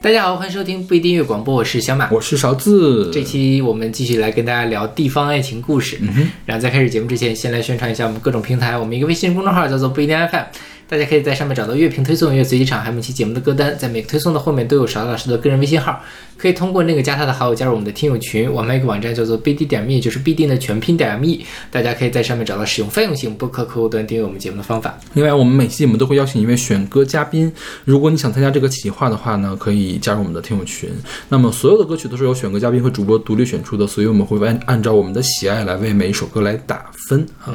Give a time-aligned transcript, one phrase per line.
[0.00, 2.08] 大家好，欢迎收听不一定音乐广播，我是小马。
[2.10, 3.10] 我是勺子。
[3.12, 5.98] 这期我们继续来跟大家聊地方爱情故事。
[6.00, 8.78] 嗯，然后在开始节目之前，先来宣传一下我们各种平台。
[8.78, 10.44] 我们一个微信公众号叫做不一定 FM，
[10.90, 13.78] 大家可以在上面找到乐评推送、乐随机场，还有每期节目的歌单。
[13.78, 16.02] 在每个推送的后面都有勺老师的个人微信号，
[16.36, 18.50] 可以通过那个加他的好友加入我们的听友群。
[18.52, 24.98] 我们一个网站叫做 bd 点 me，就是必定的全拼点 me，大家可以在上面找到使用泛用型播客客户端订阅我们节目的方法。
[25.12, 27.52] 另外，我们每期节目都会邀请一位选歌嘉宾。
[27.84, 30.90] 如果你想参加这个企划的话呢，可以加入我们的听友群。
[31.28, 37.54] 那么，所有的歌曲都是由选歌嘉宾和主播独立选出的，所以我们会按按照我们的喜爱来为每一首歌来打分啊。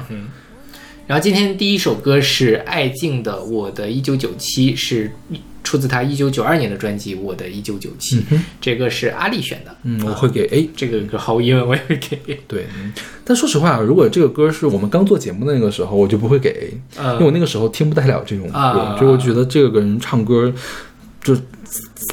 [1.07, 5.11] 然后今天第一首歌是艾敬的《我的一九九七》，是
[5.63, 8.17] 出自他一九九二年的专辑《我的一九九七》。
[8.59, 10.67] 这个是阿丽选的，嗯，我会给 A。
[10.75, 12.39] 这个歌毫无疑问我也会给 A。
[12.47, 12.91] 对，嗯
[13.23, 20.51] 但说实话，如果这个歌是我们刚做节目的那个时候，我就不会给 A，、嗯因为我那个时候听不太了这种歌，啊就我觉得这个人唱歌
[21.25, 21.35] 就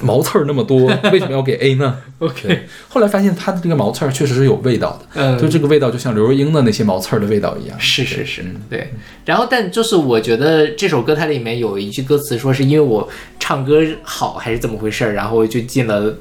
[0.01, 7.79] 毛刺儿那么多，为什么要给 A 呢 OK，后来发现他的这个毛刺儿确实是有味道的，嗯就这个味道就像刘若英的那些毛刺儿的味道一样。
[7.79, 8.91] 是是是，嗯对。
[9.27, 13.07] 然后，但就是我觉得这首歌它里面有一句歌词，说是因为我
[13.39, 16.17] 唱歌好还是怎么回事儿，然后就进了，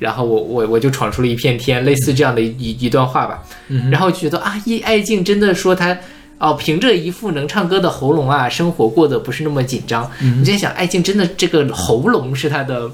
[0.00, 3.44] 然后我我我就闯出了一片天，类似这样的一一段话吧。
[3.68, 5.96] 嗯然后觉得啊，一爱静真的说他。
[6.38, 10.10] 哦，凭着一副能唱歌的喉咙啊，生活过得不是那么紧张。
[10.20, 12.90] 嗯你在想，艾敬真的这个喉咙是他的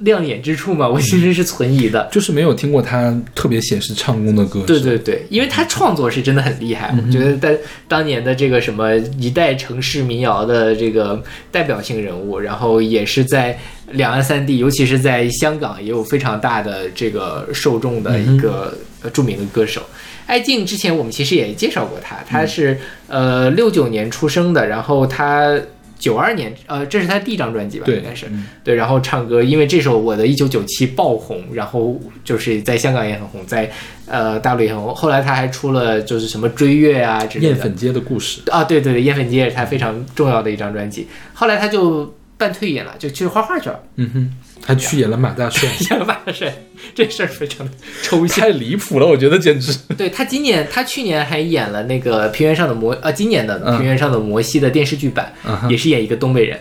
[0.00, 0.86] 亮眼之处吗？
[0.86, 2.06] 我其实是存疑的。
[2.12, 4.66] 就是没有听过他特别显示唱功的歌手。
[4.66, 13.58] 对对对，因为他创作是真的很厉害，我觉得在当年的这个什么一代城市民谣的这个代表性人物，然后也是在
[13.92, 19.80] 两岸三地，尤其是在香港也有非常大的这个受众的一个呃著名的歌手。
[20.26, 25.58] 艾敬之前我们其实也介绍过他，他是呃六九年出生的，然后他。
[25.98, 27.86] 九二年，呃，这是他第一张专辑吧？
[27.88, 28.74] 应该是嗯对。
[28.74, 33.72] 然后唱歌，因为这首《我的一九九七》爆红，然后就是在香港也很红，在
[34.06, 34.94] 呃大陆也很红。
[34.94, 37.52] 后来他还出了就是什么追月啊之类的。
[37.54, 38.42] 艳粉街的故事。
[38.50, 41.08] 啊，对对对，艳粉街也是他非常重要的一张专辑。
[41.32, 44.32] 后来他就半退隐了，就去画画去了，嗯哼，
[44.64, 46.52] 还去演了马大帅，演了马大帅，
[46.94, 47.72] 这事儿非常的
[48.02, 48.40] 抽象。
[48.40, 49.76] 太离谱了，我觉得简直。
[49.96, 56.58] 对他今年，他去年还演了那个《平原上的摩》呃，今年的《嗯平原上的摩西》的电视剧版，嗯也是演一个东北人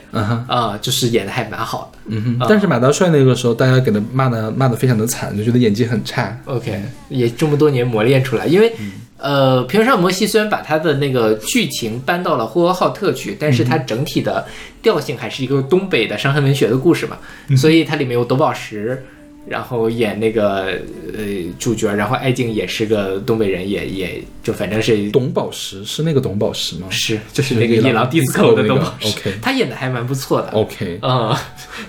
[0.47, 1.99] 啊、就是演的还蛮好的。
[2.07, 2.45] 嗯哼。
[2.47, 6.37] 但是马大帅那个时候，大家给他骂的骂的非常的惨，就觉得演技很差。
[6.45, 8.71] OK，也这么多年磨练出来，因为。
[9.17, 14.45] 呃，《平原上摩西》虽然把他的那个剧情搬到了呼和浩特去，但是它整体的
[14.81, 17.17] 调性还是一个东北的伤痕文学的故事嘛，
[17.57, 19.05] 所以它里面有董宝石，
[19.47, 20.65] 然后演那个
[21.13, 21.23] 呃
[21.57, 26.87] 主角，然后艾敬也是个东北人，也也就反正是董宝石是那个董宝石吗？
[26.89, 29.17] 是就是那个是夜郎 disco 的董宝石。
[29.41, 31.33] 他演的还蛮不错的，OK， 嗯，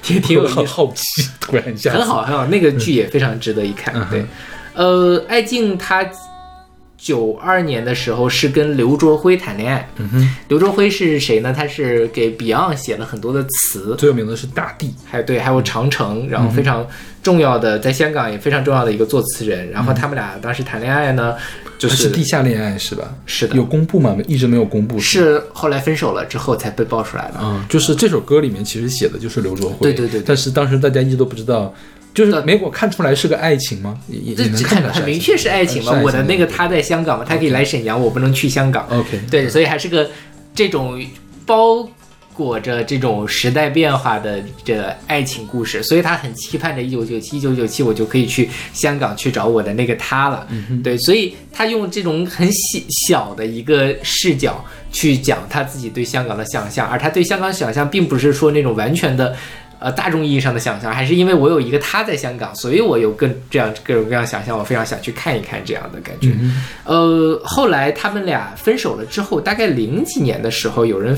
[0.00, 0.46] 挺挺有。
[0.64, 3.92] 好奇，突然一下很好，很好，那个剧也非常值得一看。
[3.96, 4.24] 嗯对，
[4.74, 6.08] 呃，艾敬他
[6.98, 9.88] 九二年的时候是跟刘卓辉谈恋爱。
[9.96, 11.52] 嗯哼，刘卓辉是谁呢？
[11.56, 14.94] 他是给 Beyond 写了很多的词，最有名的是大地。
[15.04, 16.86] 还有对，还有长城，然后非常
[17.22, 19.70] 重要的，在香港也非常重要的一个作词人。
[19.70, 21.34] 然后他们俩当时谈恋爱呢，
[21.78, 23.14] 就是是地下恋爱是吧？
[23.26, 24.16] 是的有公布吗？
[24.26, 24.98] 一直没有公布。
[24.98, 27.34] 是后来分手了之后才被爆出来的。
[27.42, 29.76] 嗯、就是这首歌里面其实写的就是刘卓辉。
[29.80, 31.72] 对对对对但是当时大家一直都不知道，
[32.16, 33.98] 就是没给我看出来是个爱情吗？
[34.08, 35.92] 也也能看出来很明确是爱情嘛。
[36.02, 38.86] 我的那个他在香港嘛，他可以来沈阳，我不能去香港。
[38.88, 40.08] OK，对，所以还是个
[40.54, 40.98] 这种
[41.44, 41.86] 包
[42.32, 50.48] 裹着这种时代变化的这爱情故事，所以他很期盼着一九九七，一九九七我就可以去香港去找我的那个他了。
[50.82, 59.36] 对，所以他用这种很小小的一个视角去讲他自己对香港的想象，而他对香港想象并不是说那种完全的。
[59.78, 66.32] 呃，大众意义上的想象，还是因为我有一个他在香港，所以我有更这样各种各样想象，我非常想去看一看这样的感觉。
[66.84, 71.16] 呃，后来他们俩分手了之后，大概零几年的时候，有人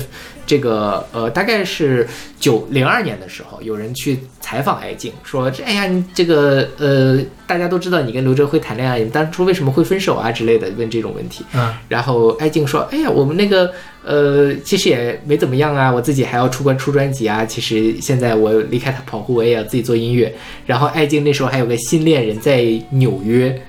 [0.49, 2.07] 这个呃，大概是
[2.39, 11.45] 九零二年的时候，有人去采访艾静，说这哎呀，你这个呃，大家都知道你跟刘哲辉谈恋爱，你当初为什么会分手啊之类的，问这种问题。
[11.53, 13.71] 嗯，然后艾静说，哎呀，我们那个
[14.03, 17.45] 呃，其实也没怎么样啊，我自己还要出关出专辑啊。
[17.45, 20.33] 其实现在我离开他跑酷，我也要自己做音乐。
[20.65, 23.61] 然后艾静那时候还有个新恋人在纽约，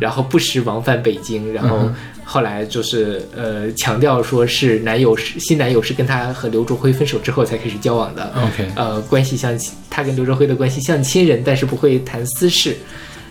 [0.00, 1.94] 然后不时往返北京，然后嗯
[2.32, 12.74] 后来就是呃强调说是男友是新男友是跟她和刘卓辉分手之后才开始交往的，OK 呃关系像亲他跟刘卓辉的关系像亲人，但是不会谈私事。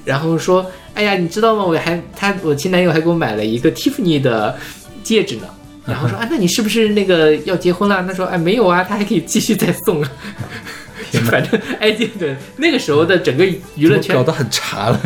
[0.06, 0.64] 然后说，
[0.94, 1.66] 哎呀，你知道吗？
[1.66, 4.56] 我还他我前男友还给我买了一个 Tiffany 的
[5.04, 5.48] 戒指呢。
[5.84, 8.06] 然后说啊，那你是不是那个要结婚了？
[8.08, 10.00] 他说哎没有啊，他还可以继续再送。
[10.04, 10.12] 啊，
[11.26, 13.44] 反正哎，对对那个时候的整个
[13.76, 15.02] 娱乐圈搞得很差了，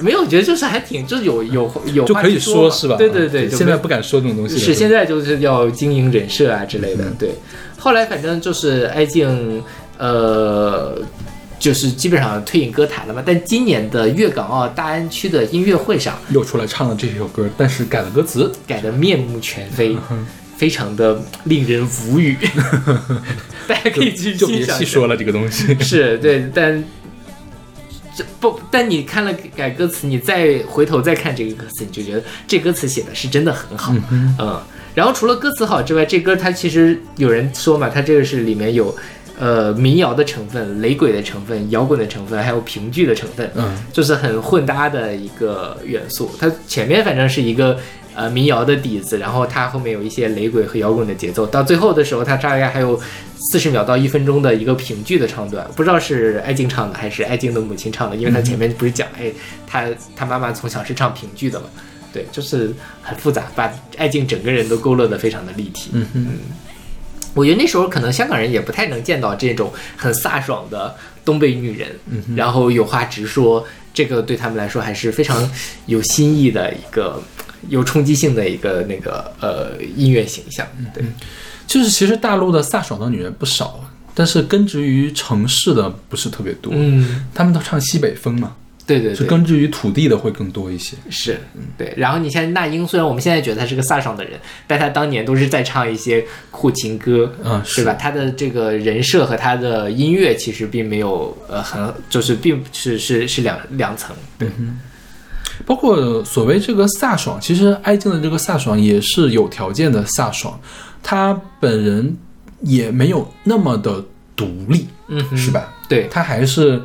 [0.00, 2.96] 没有，我觉得就是还挺，就是有有有就可以话说是吧？
[2.96, 4.60] 对对对，就现在不敢说这种东西了。
[4.60, 7.04] 是现在就是要经营人设啊之类的。
[7.04, 7.30] 嗯对，
[7.78, 9.62] 后来反正就是艾静，
[9.98, 10.98] 呃，
[11.58, 13.22] 就是基本上退隐歌坛了嘛。
[13.24, 18.50] 但今年的粤港澳大湾区的音乐会上，又出来唱了这首歌，但是改了歌词。
[18.66, 22.36] 改得面目全非，嗯非常的令人无语。
[23.66, 24.64] 大家可以去就别。
[24.64, 25.76] 细说了这个东西。
[25.80, 26.82] 是对，但
[28.16, 33.94] 这不，但你看了改歌词，你再回头再看这个歌词，你就觉得这歌词写的是真的很好。
[34.38, 34.60] 嗯
[34.94, 38.94] 然后除了歌词好之外，这歌它其实有人说嘛，它这个是里面有
[39.38, 46.30] 呃民谣的成分、雷鬼的成分、摇滚的成分，还有评剧的成分，嗯，就是很混搭的一个元素。
[46.38, 47.78] 它前面反正是一个
[48.14, 53.00] 呃民谣的底子，然后它后面有一些雷鬼和摇滚的节奏，到最后的时候，它大概还有
[53.50, 59.32] 四十秒到一分钟的一个评剧的唱段，不知道是艾静唱的还是艾静的母亲唱的，因为他前面不是讲，哎，
[59.66, 61.66] 他他妈妈从小是唱评剧的嘛。
[62.12, 62.70] 对，就是
[63.00, 65.88] 很复杂，把艾静整个人都勾勒得非常的立体。
[65.94, 66.26] 嗯哼，
[67.32, 70.94] 我觉得那时候可能香港人也不太能见到这种很飒爽的
[71.24, 75.50] 东北女人，嗯然后有话直说，这个对他们来说还是非常
[75.86, 77.18] 有新意的一个
[77.68, 80.66] 有冲击性的一个那个呃音乐形象。
[80.94, 81.04] 对，
[81.66, 86.72] 就是其实大陆的飒爽的女人不少，但是根植于城市的不是特别多。
[86.74, 90.96] 嗯，他们都唱西北风嘛，是对对对，根植于土地的会更多一些。
[91.08, 91.38] 是
[91.78, 91.94] 对。
[91.96, 97.94] 然后你像那英，虽然我们现在觉得她是个飒爽的人，但她当年都是在唱一些苦情歌，嗯，是吧？？
[97.94, 104.14] 她的这个人设和她的音乐其实并没有呃很，就是并是是是两两层。
[104.36, 104.48] 对，
[105.66, 110.58] 包括所谓这个飒爽，其实艾静的这个飒爽也是有条件的飒爽，
[111.02, 112.16] 她本人
[112.60, 114.04] 也没有那么的
[114.34, 115.50] 独立，嗯哼，是？
[115.50, 115.72] 吧？
[115.88, 116.80] 对，她还是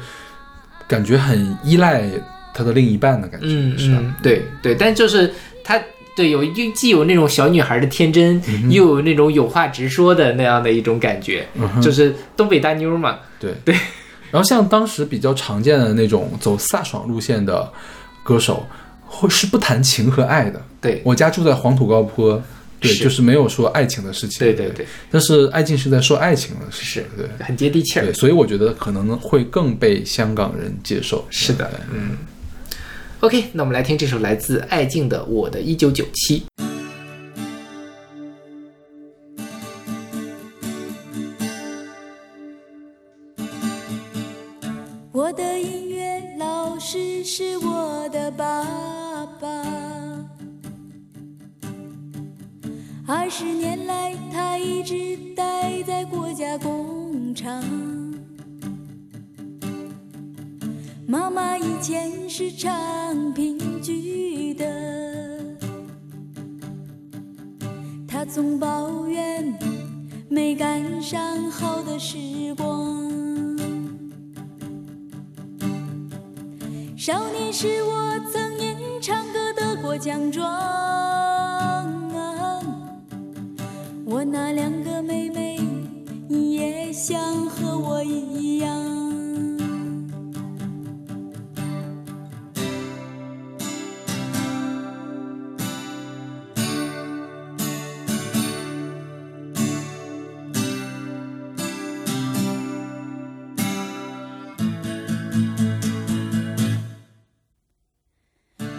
[0.87, 2.03] 感觉很依赖
[2.53, 3.97] 她的另一半的感觉，嗯是吧？
[4.01, 5.81] 嗯，对对，但就是她
[6.15, 13.17] 对有又既有那种小女孩的天真，嗯又有那种有话直说的那样的一种感觉，嗯就是东北大妞嘛。
[13.39, 13.75] 对对。
[14.29, 17.71] 然后像当时比较常见的那种走飒爽路线的
[18.27, 18.67] 歌手，
[19.05, 20.61] 会是不谈情和爱的。
[20.81, 22.43] 对我家住在黄土高坡，
[22.77, 24.39] 对，是就是没有说爱情的事情。
[24.39, 28.13] 对对对，但是艾静是在说爱情的事情，对很接地气儿对，。
[28.13, 31.25] 所以我觉得可能会更被香港人接受。
[31.29, 32.17] 是的嗯。
[33.21, 36.43] OK，那我们来听这首来自艾静的《我的一九九七》。
[53.39, 57.63] 十年来他一直待在国家工厂。
[61.05, 64.65] 妈妈以前是唱评剧的，
[68.07, 69.55] 她总抱怨
[70.27, 72.17] 没赶上好的时
[72.55, 73.05] 光。
[76.97, 80.43] 少年时我曾因唱歌得过奖状，
[84.09, 85.59] 我那两个妹妹
[86.29, 88.73] 也想和我一样。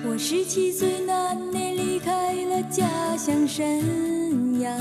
[0.06, 4.74] 我十七岁那年离开了家乡沈阳，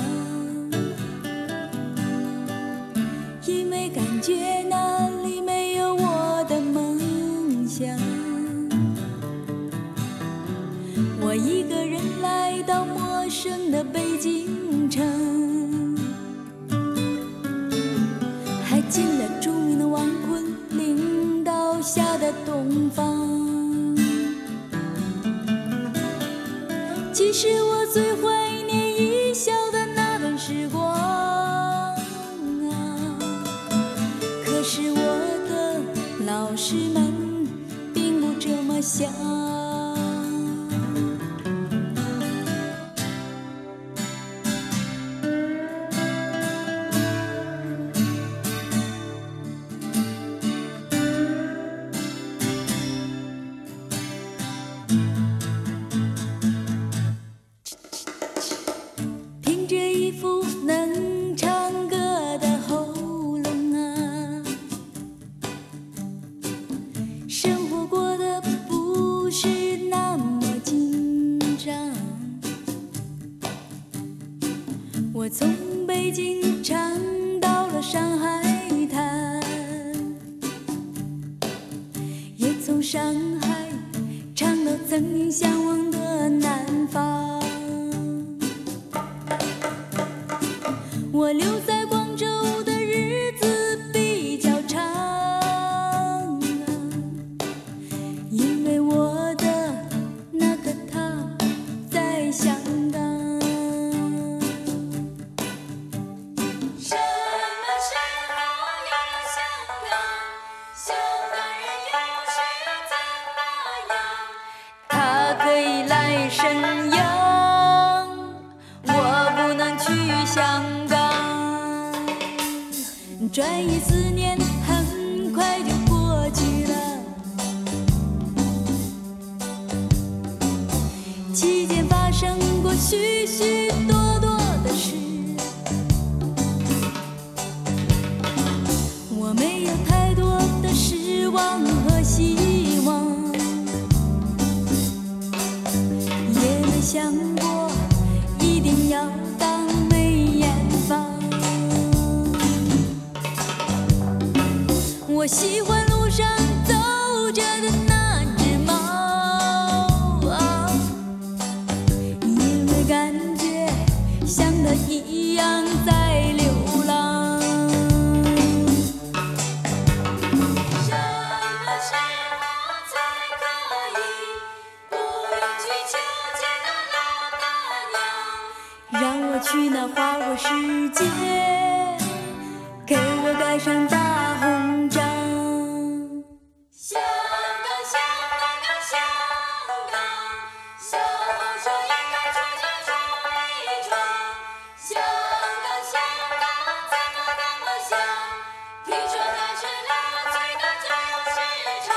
[198.88, 199.91] 你说那是垃
[200.32, 200.89] 圾的加
[201.36, 201.38] 时
[201.86, 201.89] 场，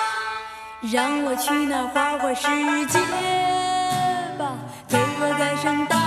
[0.93, 2.43] 让我去那花花世
[2.87, 2.99] 界
[4.37, 4.43] 吧，
[4.89, 6.00] 给我盖上大。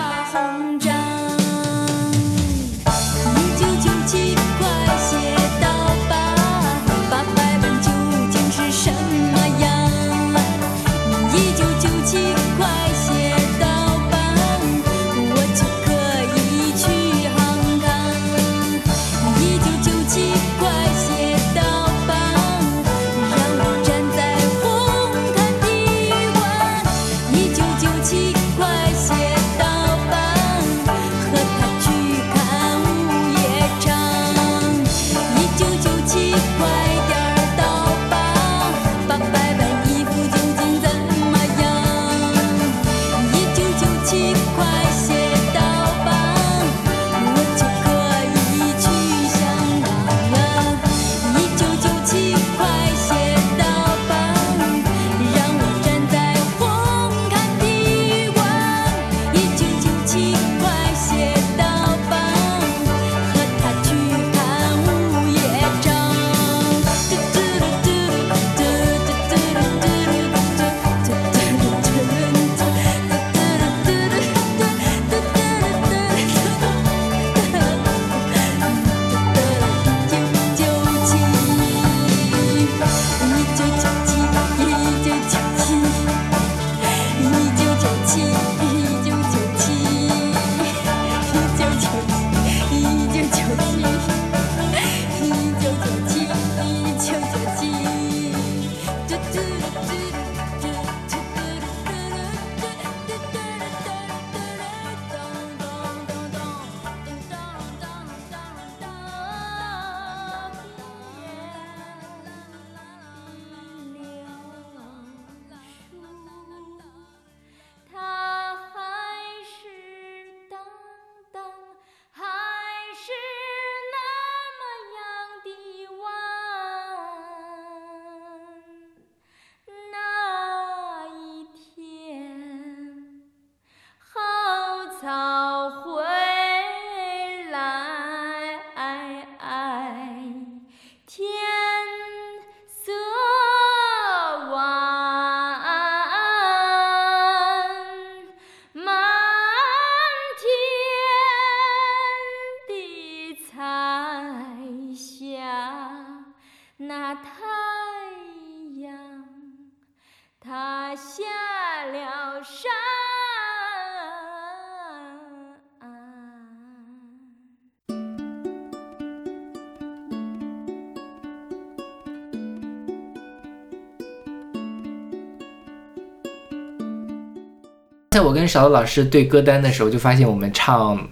[178.23, 181.07] 我跟勺子老师对歌单的时候，就发现我们唱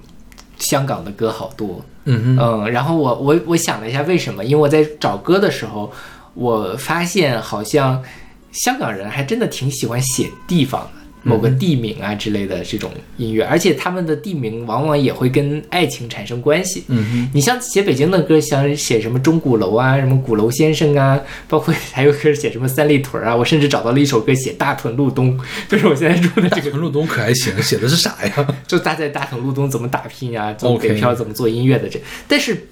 [0.58, 5.91] 香港的歌好多，嗯哼，嗯，然后我我我想了一下为什么，因为我在找歌的时候，
[6.34, 8.01] 我发现好像
[8.51, 11.00] 香港人还真的挺喜欢写地方的。
[11.24, 16.84] 某个地名啊之类的这种音乐，而且他们的地名往往也会跟爱情产生关系。
[16.88, 28.48] 嗯哼，你像写北京的歌，像写什么钟鼓楼啊，什么鼓楼先生啊，包括还有歌写什么三里屯啊，我甚至找到了一首歌写大屯路东， 就是我现在住的这个，屯路东可还行， 写的是啥呀？
[28.68, 32.68] 就大在大屯路东怎么打拼呀、做北漂怎么做音乐的这，但是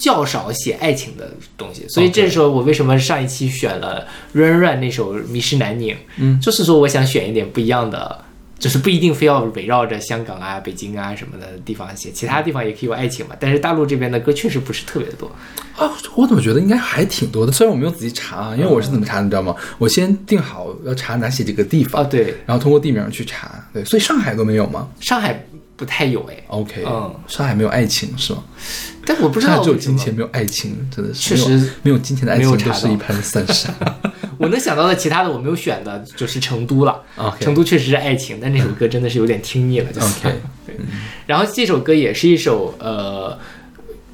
[0.00, 8.24] 较少写爱情的东西，所以这时候我为什么上一期选了 Run Run 那首《迷失南宁》，嗯，就是说我想选一点不一样的。
[8.60, 13.34] 就是不一定非要围绕着香港啊、北京啊什么的地方写，其他地方也可以有爱情嘛。
[13.40, 15.26] 但是大陆这边的歌确实不是特别的多。
[15.78, 17.52] 啊，我怎么觉得应该还挺多的？
[17.52, 19.56] 虽然我没有仔细查啊，因为我是怎么查的，你知道吗？
[19.78, 23.50] 我先定好要查哪些这个地方，啊，对，然后通过地名去查。
[23.72, 25.42] 对，所以上海都没有吗上海
[25.80, 28.44] 不太有哎，？OK，嗯上海没有爱情是吗？
[29.06, 33.74] 但我不知上海只有金钱，没有爱情，真的是确实没有金钱的爱情都是一盘散沙。
[34.36, 37.02] 我能想到的其他的我没有选的就是成都了。
[37.40, 40.06] 成都确实是爱情，但那首歌真的是有点听腻了，就是。
[40.06, 40.34] OK
[40.66, 40.76] 对，
[41.26, 43.38] 然后这首歌也是一首呃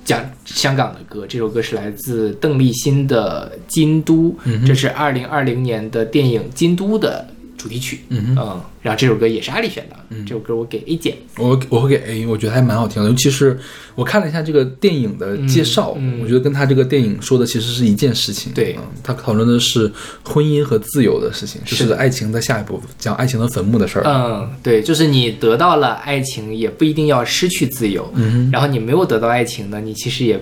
[0.04, 7.26] 讲香港的歌，这首歌是来自邓丽欣的《京都》，这是二零二零年的电影《京都》的
[7.56, 8.00] 主题曲。
[8.08, 11.16] 嗯嗯然后这首歌也是阿里选的，嗯这首歌我给 A 减。
[11.38, 13.58] 我我会给 A，我觉得还蛮好听的，尤其是
[13.96, 18.52] 我看了一下这个电影的介绍，嗯嗯我觉得跟他这个电影说的其实是一件事情。
[18.52, 19.90] 对嗯，他讨论的是
[20.24, 24.04] 婚姻和自由的事情，就是爱情的下一步，讲爱情的坟墓的事儿。
[24.06, 28.08] 嗯，对，就是你得到了爱情，也不一定要失去自由。
[28.14, 30.40] 嗯然后你没有得到爱情呢，你其实也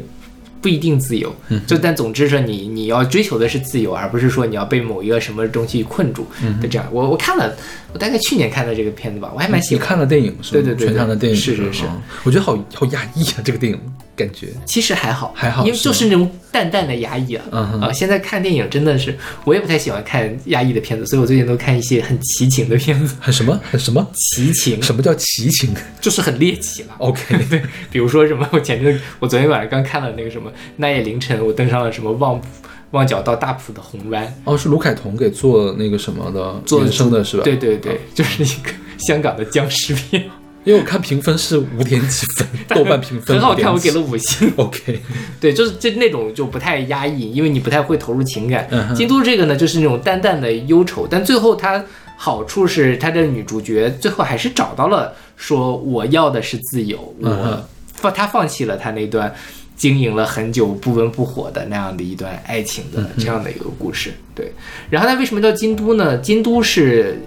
[0.64, 1.31] 不一定自由。
[1.50, 6.88] 嗯就但总之说你你要追求的是自由，而不是说你要被某一个什么东西困住嗯的这样。
[6.90, 7.55] 我我看了，
[7.94, 9.83] 我大概去年看的这个片子吧，我还蛮喜欢。
[9.83, 10.61] 你看了电影是吗？
[10.61, 13.80] 对对对对全场的电影是是是嗯我觉得好好压抑啊，这个电影
[14.16, 14.48] 感觉。
[14.66, 17.44] 其实还好，还好因为就是那种淡淡的压抑啊。
[17.52, 23.14] 嗯哼啊，现在看电影真的是，我也不太喜欢看压抑的片子，所以我最近都看一些很奇情的片子。
[23.20, 24.04] 很什么很什么？
[24.12, 26.88] 奇情什么叫奇情就是很猎奇了。
[26.98, 32.40] ？OK， 对，比如说什么，我前阵我昨天晚上刚看了那个什么，那夜凌晨，我登上了什么旺
[32.94, 37.42] 旺角到大埔的红湾，哦，是卢凯彤给做那个什么的做原声的是吧？
[37.42, 40.22] 对对对，就是一个香港的僵尸片，
[40.62, 44.50] 因为我看评分是五点几分， 豆瓣评分很好看，我给了五星。
[44.57, 45.00] OK，
[45.40, 48.66] 对，就是这那种就不太压抑，因为你不太会投入情感。
[48.70, 51.85] 嗯哼京都这个呢，就是那种淡淡的忧愁，但最后它
[52.16, 59.35] 好处是它的女主角最后还是找到了说我要的是自由，我放她放弃了她那段
[59.76, 64.12] 经营了很久不温不火的那样的一段爱情的这样的一个故事。
[64.34, 64.52] 对，
[64.90, 66.16] 然后它为什么叫京都呢？
[66.18, 67.20] 京都是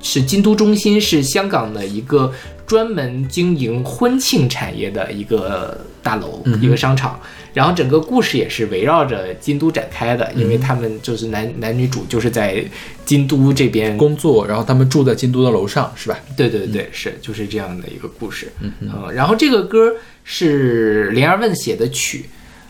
[0.00, 2.32] 是京都中心，是香港的一个
[2.66, 7.18] 专门经营婚庆产业的一个大楼，一个商场。
[7.54, 12.64] 然后整个故事也是围绕着京都展开的，因为他们就是男男女主就是在
[13.04, 16.18] 京都这边工作，然后他们住在京都的楼上是吧？
[16.36, 18.50] 对对对，是就是这样的一个故事。
[18.60, 18.72] 嗯
[19.14, 19.92] 然后这个歌
[20.24, 22.24] 是林二问写的曲，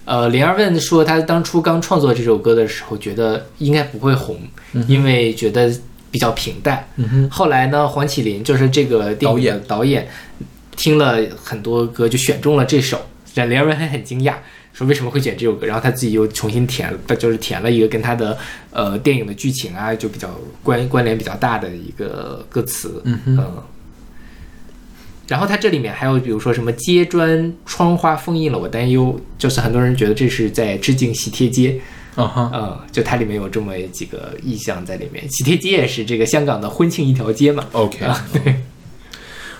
[0.04, 4.36] 呃，林二问说他当初刚创作这首歌的时候，觉得应该不会红，
[4.88, 5.72] 因为觉得
[6.10, 6.84] 比较平淡。
[6.96, 10.08] 嗯哼，后来呢，黄启林就是这个电影的导演，
[10.76, 13.00] 听了很多歌，就选中了这首，
[13.34, 14.34] 让林二问还很惊讶。
[14.72, 18.36] 说为什么会选这首歌，然后他自己又重新填了，就是填了一个跟他的
[18.70, 20.28] 呃电影的剧情啊，就比较
[20.62, 23.64] 关关联比较大的一个歌词，嗯哼呃。
[25.28, 31.80] 然后它这里面还有比如说什么街砖窗花封印了我担忧，就是很多人觉得这是在致敬喜帖街，
[32.16, 35.24] 啊哈，嗯，就它里面有这么几个意象在里面。
[35.30, 38.56] 喜帖街也是这个香港的婚庆一条街嘛，OK，啊，对，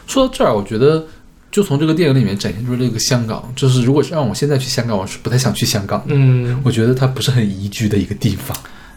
[0.07, 1.07] 说到这儿，我觉得
[1.53, 6.15] 就从这个电影里面展现出这个香港，就是如果是让我现在去香港，我是不太想去香港的。
[6.17, 8.57] 嗯，我觉得它不是很宜居的一个地方，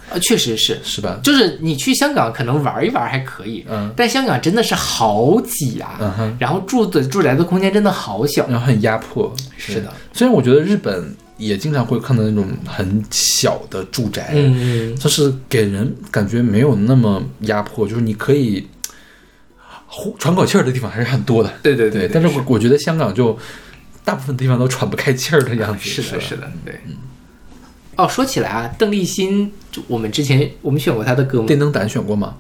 [0.10, 1.20] 啊确实是，是吧？
[1.22, 3.92] 就是你去香港可能玩一玩还可以，嗯。
[3.96, 9.32] 但香港真的是好挤啊，然后住的住宅的空间真的好小，然后很压迫。
[9.58, 18.75] 是的，虽然我觉得日本也经常会看到那种很小的住宅，嗯嗯，就是给人感觉没有那么压迫，就是你可以呼
[20.20, 21.52] 喘口气儿的地方还是很多的。
[21.62, 23.38] 对对对，但是我我觉得香港就
[24.04, 25.90] 大部分地方都喘不开气儿的样子。
[25.90, 26.80] 是的，吧是的，对。
[27.98, 31.48] 哦，说起来啊，邓丽欣，就我们之前我们选过她的歌吗？
[31.48, 32.36] 电灯胆选过吗？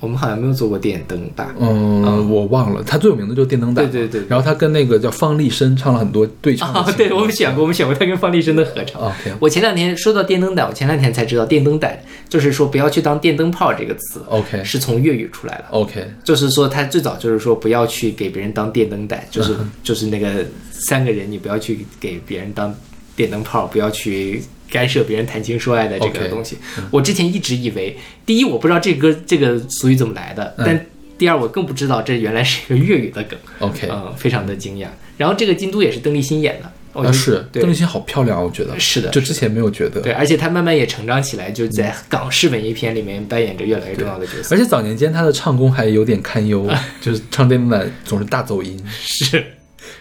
[0.00, 1.54] 我们好像没有做过电灯吧？
[1.60, 3.84] 嗯，我忘了，他最有名的就是电灯胆。
[3.90, 6.84] 对对对对然后他跟那个叫方力申唱了很多对唱。
[6.96, 9.00] 对，我们选过，我们选过他跟方力申的合唱。
[9.02, 15.64] OK 我前两天说到电灯胆，我前两天才知道电灯胆就是说不要去当电灯泡这个词 OK 是从粤语出来的。
[15.70, 22.74] OK 就是说，他最早就是说不要去给别人当电灯胆，就是嗯 就是那个三个人，你不要去给别人当
[23.14, 26.56] 电灯泡，不要去干涉别人谈情说爱的这个东西。
[26.90, 30.86] 我之前一直以为，第一我不知道这歌这个俗语怎么来的，嗯但
[31.18, 34.86] 第二我更不知道这原来是一个粤语的梗，OK 嗯，非常的惊讶。
[35.18, 40.00] 然后这个京都也是邓丽欣演的，我觉啊，得是对邓丽欣好漂亮，我觉得是的就之前没有觉得。
[40.00, 44.54] 对，而且她慢慢也成长起来，就在港式文艺片里面扮演着越来越重要的角色。
[44.54, 46.66] 而且早年间她的唱功还有点堪忧，
[47.02, 49.44] 就是唱电灯胆总是大走音， 是，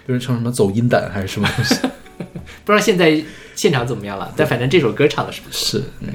[0.08, 1.76] 就是唱什么走音胆还是什么东西。
[2.66, 3.22] 不知道现在
[3.56, 5.80] 现场怎么样了，但反正这首歌唱的是不错。
[5.80, 6.10] 是，嗯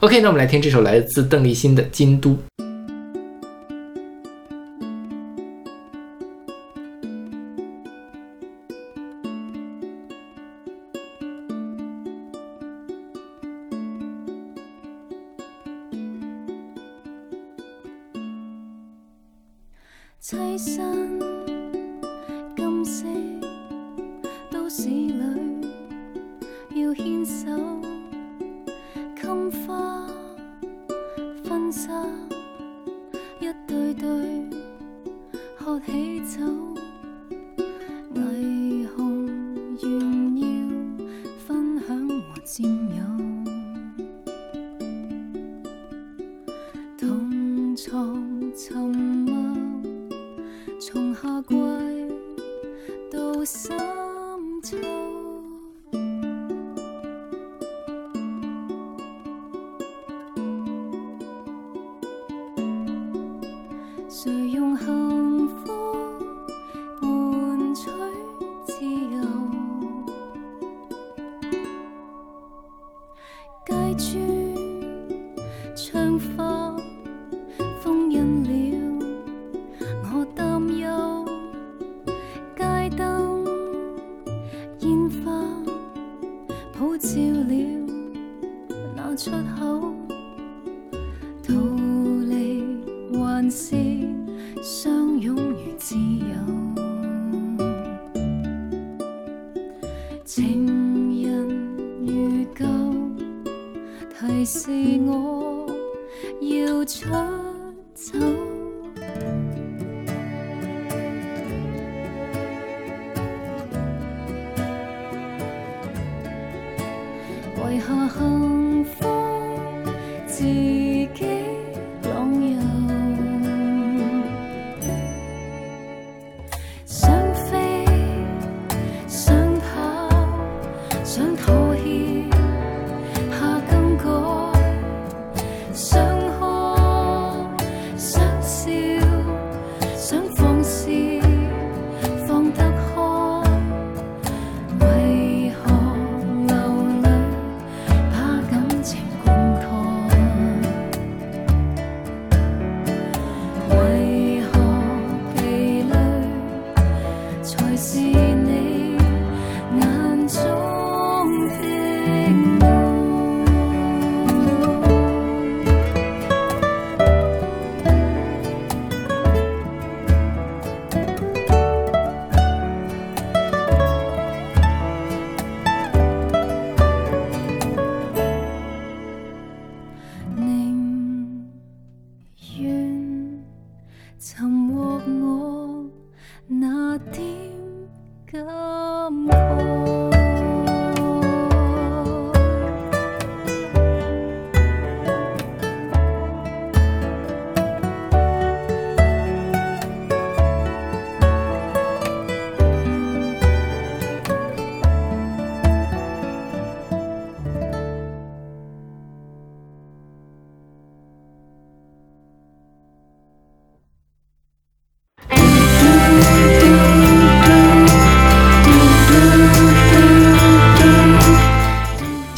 [0.00, 2.30] OK，那我们来听这首来自邓丽欣的《京都》。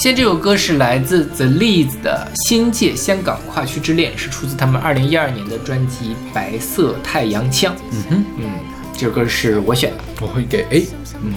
[0.06, 7.74] 现在这首歌是来自 The Leads 的《新界香港跨区之恋》，是出自他们二零一二年的专辑《白色太阳枪》。
[7.90, 8.50] 嗯哼，嗯，
[8.96, 10.04] 这首歌是我选的。
[10.20, 10.86] 我会给 A。
[11.24, 11.34] 嗯，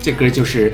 [0.00, 0.72] 这歌就是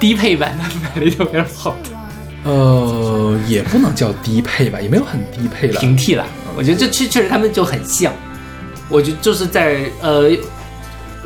[0.00, 0.64] 低配版的
[0.98, 5.78] 《美丽有点好的呃，也不能叫低配吧，也没有很低配了。
[5.78, 6.26] 平替了。
[6.56, 8.12] 我觉得这确确实他们就很像。
[8.88, 10.32] 我觉得就是在呃，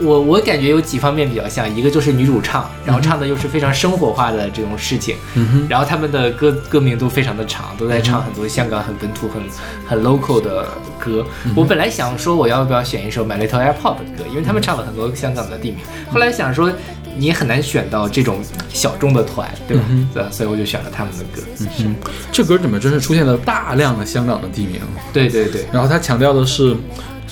[0.03, 9.43] 我我感觉有几方面比较像，一个就是女主唱，然后唱的又是非常生活化的这种事情，嗯，然后他们的歌歌名都非常的长，都在唱很多香港很本土、很
[9.87, 10.67] 很 local 的
[10.99, 11.25] 歌。
[11.55, 15.81] 我本来想说我要不要选一首 My Little Airport 的歌，因为他们唱了很多香港的地名。
[16.11, 16.73] 后来想说
[17.17, 19.85] 你很难选到这种小众的团，对吧？
[20.15, 21.43] 对，所以我就选了他们的歌。
[21.81, 21.95] 嗯，
[22.33, 24.81] 这歌里面真是出现了大量的香港的地名，
[25.13, 26.77] 对对对，然后他强调的是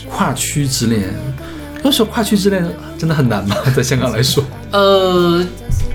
[0.08, 1.14] 跨区之恋。
[1.84, 2.64] 要说跨区之恋
[2.98, 3.56] 真的很难吗？
[3.74, 5.44] 在香港来说，呃，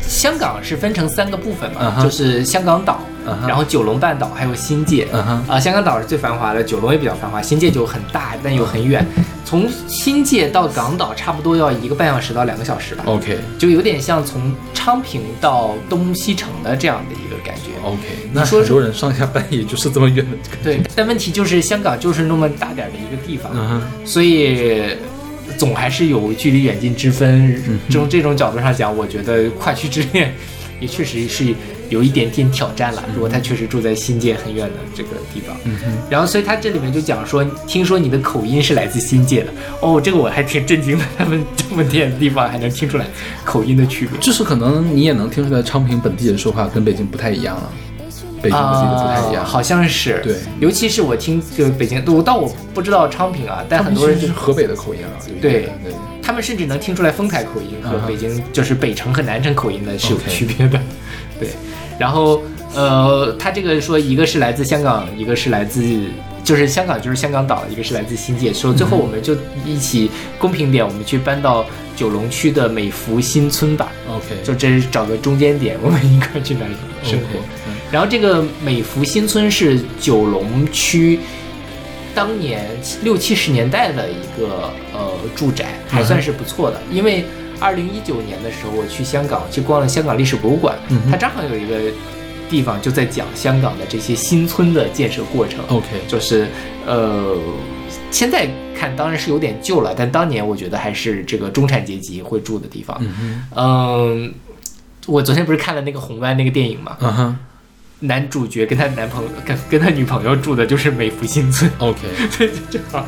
[0.02, 3.00] 香港是分成三个部分嘛，就是香港岛
[3.48, 5.06] 然后九龙半岛还有新界。
[5.48, 9.06] 啊、香港岛是最繁华的，九龙也比较繁华，新界就很大，但又很远。
[9.46, 17.70] 从新界到港岛差不多要一个半小时到两个小时吧，，OK 就有点像从昌平到东西城的这样的一个感觉。
[17.84, 18.00] OK，
[18.32, 20.26] 那说很多人上下班也就是这么远
[20.64, 23.52] 对，但问题就是香港就是那么大点儿的一个地方，
[24.06, 24.98] 所以
[25.58, 27.62] 总还是有距离远近之分。
[27.90, 30.34] 从这种角度上讲，我觉得跨区之恋
[30.80, 31.54] 也确实是
[31.90, 33.04] 有一点点挑战了。
[33.14, 35.56] 如果他确实住在新界很远的这个地方，
[36.10, 43.06] 然后所以他这里面就讲说，听说你的口音是来自新界的，哦，这个我还挺震惊的，他们这么远的地方还能听出来
[43.46, 44.20] 口音的区别。
[44.20, 47.72] 就是可能你也能听出来，昌平本地人说话跟北京不太一样了，
[48.44, 50.20] 北京本地的不太一样，啊好像是。
[50.22, 50.36] 对。
[50.60, 55.52] 尤其是我听就北京，我倒我不知道昌平啊，但很多人就是河北的口音啊，有一对。
[55.52, 60.80] 对，他们甚至能听出来丰台口音和北京就是北城和南城口音的是有区别的。
[61.40, 61.50] 对，
[61.98, 62.42] 然后
[62.76, 65.82] 呃，他这个说一个是来自香港，一个是来自
[66.44, 68.54] 就是香港就是香港岛，一个是来自新界。
[68.54, 77.40] 说最后我们就一起公平点，我们去搬到九龙区的美孚新村吧，OK，就这是找个中间点，我们一块儿去那里生活。
[77.94, 81.20] 然后这个美孚新村是九龙区
[82.16, 82.66] 当年
[83.04, 86.82] 六七十年代的一个呃住宅，还算是不错的。
[86.92, 87.24] 因为
[87.60, 91.92] 二零一九年的时候，我去香港去逛了香港历史博物馆，嗯它正好有一个
[92.50, 95.64] 地方就在讲香港的这些新村的建设过程。
[95.68, 96.48] OK，就是
[96.88, 97.38] 呃，
[98.10, 102.98] 现在看当然是有点旧了，但当年我觉得还是这个中产阶级会住的地方。
[103.02, 104.34] 嗯嗯，
[105.06, 106.98] 我昨天不是看了那个红湾那个电影嘛，
[108.04, 113.06] 男主角跟他男朋友跟跟他女朋友住的就是美孚新村，，OK， 所以就正好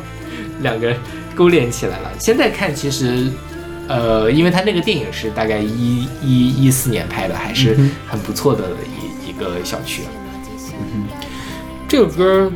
[0.60, 0.94] 两个
[1.34, 2.10] 勾连起来了。
[2.18, 3.28] 现在看其实。
[3.88, 8.64] 呃，因为他那个电影是大概一一一四年拍的，还是嗯很不错的
[9.24, 10.02] 一一个小区。
[10.92, 11.06] 嗯
[11.86, 12.52] 这个歌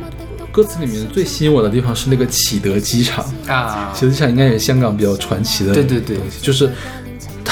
[0.51, 6.69] 歌词里面最吸引我的地方是那个启德机场，啊，启德机场应该也是香港比较传奇的对对对，就是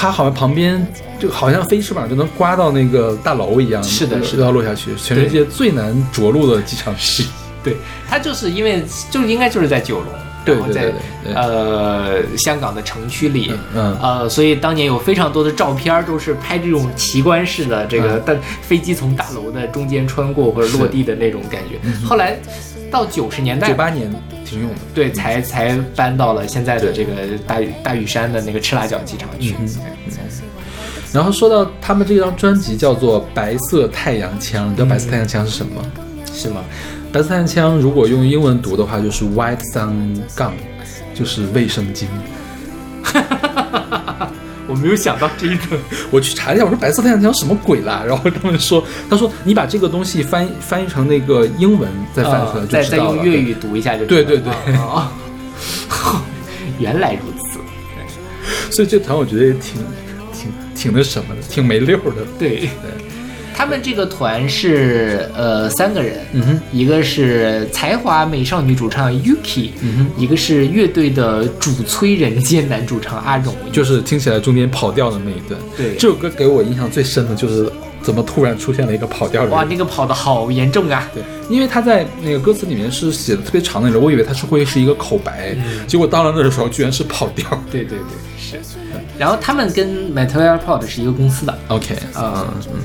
[0.01, 0.87] 它好像旁边
[1.19, 4.37] 就好像飞翅膀就能刮到那个大楼一样，就是是的。
[4.37, 7.27] 的要落下去，全世界最难着陆的机场之一。
[7.61, 7.75] 对，
[8.07, 8.81] 它就是因为
[9.11, 10.07] 就应该就是在九龙，
[10.45, 11.35] 对然后在对对对对。
[11.35, 21.77] 呃香港的城区里，嗯呃，所以当年有非常多的照片都是拍这种奇观式的这个，但飞机从大楼的中间穿过或者落地的那种感觉。
[22.05, 22.39] 后来
[22.91, 24.11] 到九十年代九，八年
[24.45, 24.75] 停用的。
[24.93, 27.11] 对，才才搬到了现在的这个
[27.47, 29.55] 大屿大屿山的那个赤辣角机场去。
[29.59, 29.67] 嗯
[31.11, 35.91] 然后说到他们这张专辑叫做《白色太阳枪》，你知道白色太阳枪是什么吗？
[36.31, 36.63] 是吗？
[37.11, 40.51] 白色太阳枪如果用英文读的话，就是 White Sun Gun，
[41.15, 42.05] 就是卫生巾。
[44.69, 45.77] 我没有想到这一层。
[46.11, 48.03] 我去查了一下，我说白色太阳条什么鬼啦？
[48.07, 53.15] 然后他们说，他说你把这个东西翻翻译成那个英文再翻出来呃再再就知道了。
[53.17, 55.07] 用粤语读一下就知道对对对了哦
[56.79, 57.59] 原来如此。
[58.71, 59.81] 所以这团我觉得也挺
[60.31, 62.21] 挺挺那什么的，挺没溜儿的。
[62.37, 62.69] 对，
[63.59, 75.59] 他们这个团是呃三个人，嗯哼，一个是才华美少女主唱 Yuki，、嗯哼一个是乐队的主催人间男主唱阿荣，就是听起来中间跑调的那一段。
[75.75, 77.69] 对这首歌给我印象最深的就是
[78.01, 79.57] 怎么突然出现了一个跑调的人。
[79.57, 81.05] 哇，那个跑的好严重啊！
[81.13, 87.45] 对，因为他在那个歌词里面是写的特别长的那种，我以为他是会是一个口白，嗯结果到了那的时候居然是跑调。
[87.69, 88.07] 对对对，
[88.39, 88.57] 是。
[89.17, 92.79] 然后他们跟 Metal Airport 是一个公司的，OK，啊嗯嗯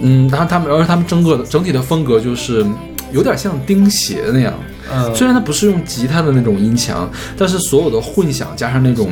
[0.00, 2.74] 嗯，然后他们，而且他们整个的整体的风格就是嗯
[3.12, 4.52] 有点像钉鞋那样，
[4.92, 9.10] 嗯，虽然它不是用吉他的那种音墙，但是所有的混响加上那种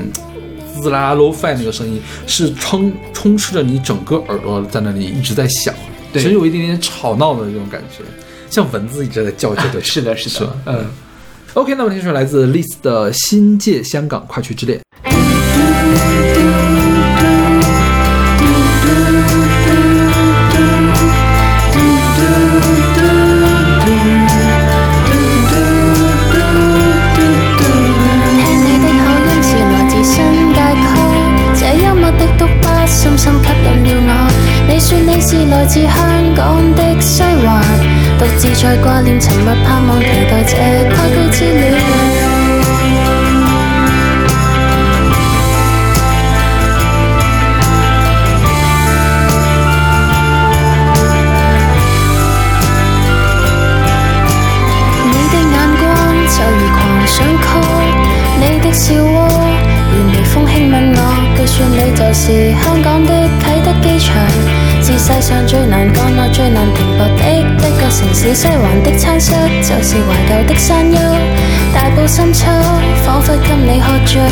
[0.81, 5.73] 滋啦 low fi 那个声音，是充充斥着你整个耳朵在那里一直在响，
[6.13, 8.05] 对其实有一点点吵闹的这种感觉，
[8.51, 9.81] 像蚊子一直在叫着 的。
[9.81, 10.85] 是的，是的是，嗯。
[11.55, 14.81] OK，那么听首来自 Liz 的《新界香港快去之恋》。
[33.05, 33.51] 深深吸
[33.85, 34.65] 引了我。
[34.67, 37.63] 你说你是来自香港的西环
[38.19, 40.57] 独自在挂念沉默盼望期待这
[40.89, 42.24] 跨季之恋
[62.25, 64.17] 是香港的啟德機場，
[64.83, 68.35] 是世上最難降落、最難停泊的一個城市。
[68.35, 70.99] 西環的餐室就是懷舊的山丘，
[71.75, 72.47] 大埔深秋
[73.05, 74.23] 仿佛跟你喝醉，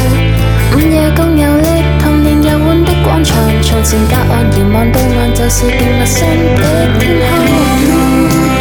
[0.75, 6.27] 午夜共遊歷童年游玩的廣場，從前隔岸遥望对岸就是變陌生
[6.57, 8.52] 的天空。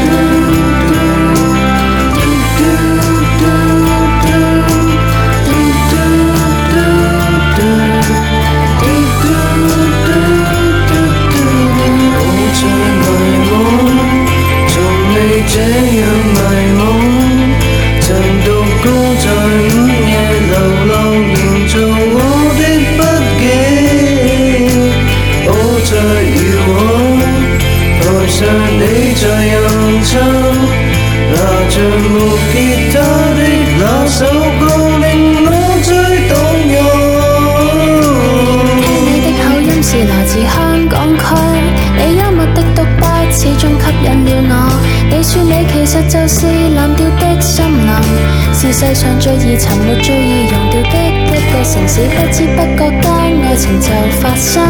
[48.72, 52.02] 世上最易沉没、最易溶掉的一个城市。
[52.16, 53.06] 不知不觉间，
[53.44, 53.88] 爱情就
[54.20, 54.64] 发生，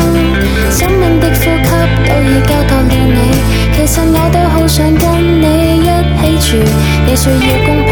[0.71, 1.41] 生命的呼吸
[2.07, 3.19] 都已交托了你。
[3.73, 5.03] 其实我都好想跟
[5.41, 5.45] 你
[5.77, 5.87] 一
[6.19, 6.57] 起住，
[7.05, 7.90] 你说要公平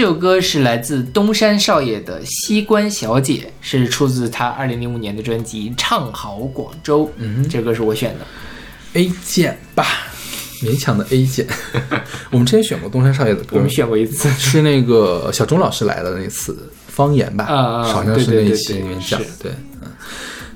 [0.00, 7.04] 这首歌是来自东山少爷的《西关小姐》，是出自他二零零五年的专辑《唱好广州》。
[7.18, 8.24] 嗯，这歌是我选的。
[8.94, 9.84] A 键吧，
[10.62, 11.46] 勉强的 A 键。
[12.32, 19.88] 我们之前选过东山少爷的歌，我们选过一次，是那个小钟老师来的那次方言吧，啊啊好像是那一期对里面讲是，对，嗯。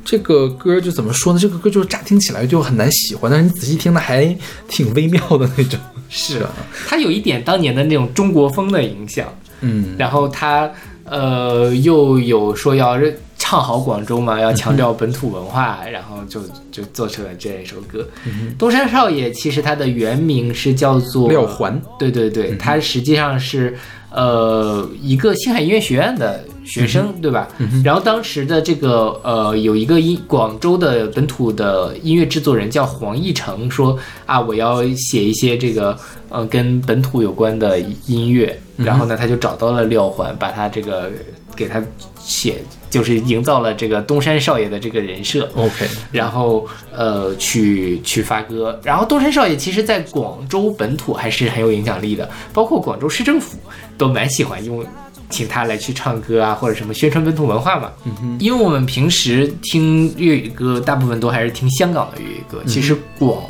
[0.07, 1.39] 这个歌就怎么说呢？
[1.39, 4.35] 这个歌就是乍听起来就很难喜欢，但是你仔细听，它还
[4.69, 5.79] 挺微妙的那种。
[6.17, 6.51] 是啊，
[6.87, 9.27] 它有一点当年的那种中国风的影响，
[9.63, 10.71] 嗯，然后他
[11.05, 12.97] 呃又有说要
[13.37, 18.09] 唱好广州嘛，要强调本土文化，然后就就做出了这一首歌。
[18.57, 23.77] 东山少爷其实他的原名是叫做廖环，对对对，他实际上是
[24.15, 27.49] 呃一个星海音乐学院的学生，对吧？
[27.85, 35.99] 然后当时的这个呃有一个音广州的本土的音乐制作人叫黄义成，说啊我要写一些这个
[36.31, 41.11] 呃跟本土有关的音乐，然后呢他就找到了廖环，把他这个
[41.55, 41.83] 给他
[42.19, 42.57] 写，
[42.91, 45.51] 就是营造了这个东山少爷的这个人设。
[45.55, 48.79] OK，然后呃去去发歌。
[48.83, 53.59] 然后东山少爷其实在广州本土还是很有影响力的，包括广州市政府
[53.97, 54.85] 都蛮喜欢用。
[55.31, 57.91] 请他来去唱歌啊，或者什么宣传本土文化嘛。
[58.05, 62.63] 嗯、因为我们平时听粤语歌，大部分都还是听香港的粤语歌。
[62.67, 63.43] 其实广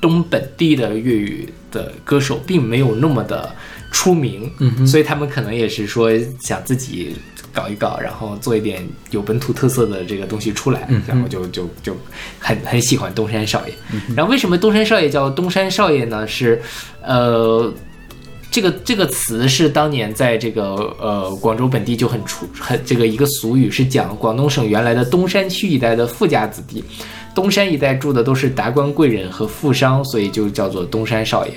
[0.00, 3.52] 东本地的粤语的歌手并没有那么的
[3.90, 6.10] 出名，嗯所以他们可能也是说
[6.40, 7.16] 想自己
[7.52, 11.96] 搞一搞，然后做一点有本土特色的这个东西出来，嗯然后就就就
[12.38, 13.74] 很很喜欢东山少爷。
[14.16, 16.26] 然后为什么东山少爷叫东山少爷呢？
[16.26, 16.60] 是
[17.02, 17.72] 呃。
[18.50, 20.64] 这个这个词是当年在这个
[20.98, 26.82] 呃广州本地就很出很这个一个俗语，是讲广东省原来的东山区一带的富家子弟，
[27.34, 31.52] 东山一带住的都是达官贵人和富商，所以就叫做东山少爷。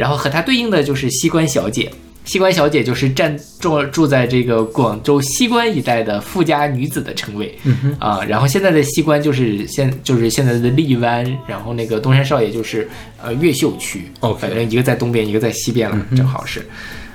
[0.00, 1.90] 然后和它对应的就是西关小姐，
[2.24, 7.54] 西关小姐就是占住住在这个广州西关一带的富家女子的称谓。
[7.98, 12.88] 啊、然后现在的西关就是现就是现在的荔湾，然后那个东山少爷就是
[13.22, 14.10] 呃越秀区。
[14.38, 16.64] 反正一个在东边，一个在西边了，正好是。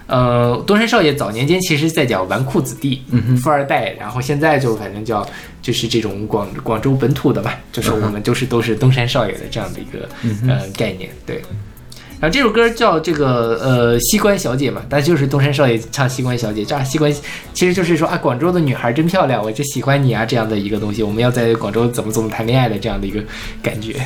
[0.07, 5.27] 呃，东山少爷早年间其实在讲纨绔子弟、嗯富二代，然后现在就反正叫
[5.63, 10.07] 就是这种广广州本土的吧，就是我们就是都是东山少爷的这样的一个、
[10.47, 11.41] 呃概念，对。
[12.19, 17.13] 然后这首歌叫这个呃西关小姐嘛，但就是东山少爷唱西关小姐，这西关
[17.53, 23.23] 其实就是说啊广州的女孩真漂亮，我就喜欢你啊这样的一个东西，我们要在广州怎么怎么谈恋爱的这样的一个
[23.61, 24.01] 感觉。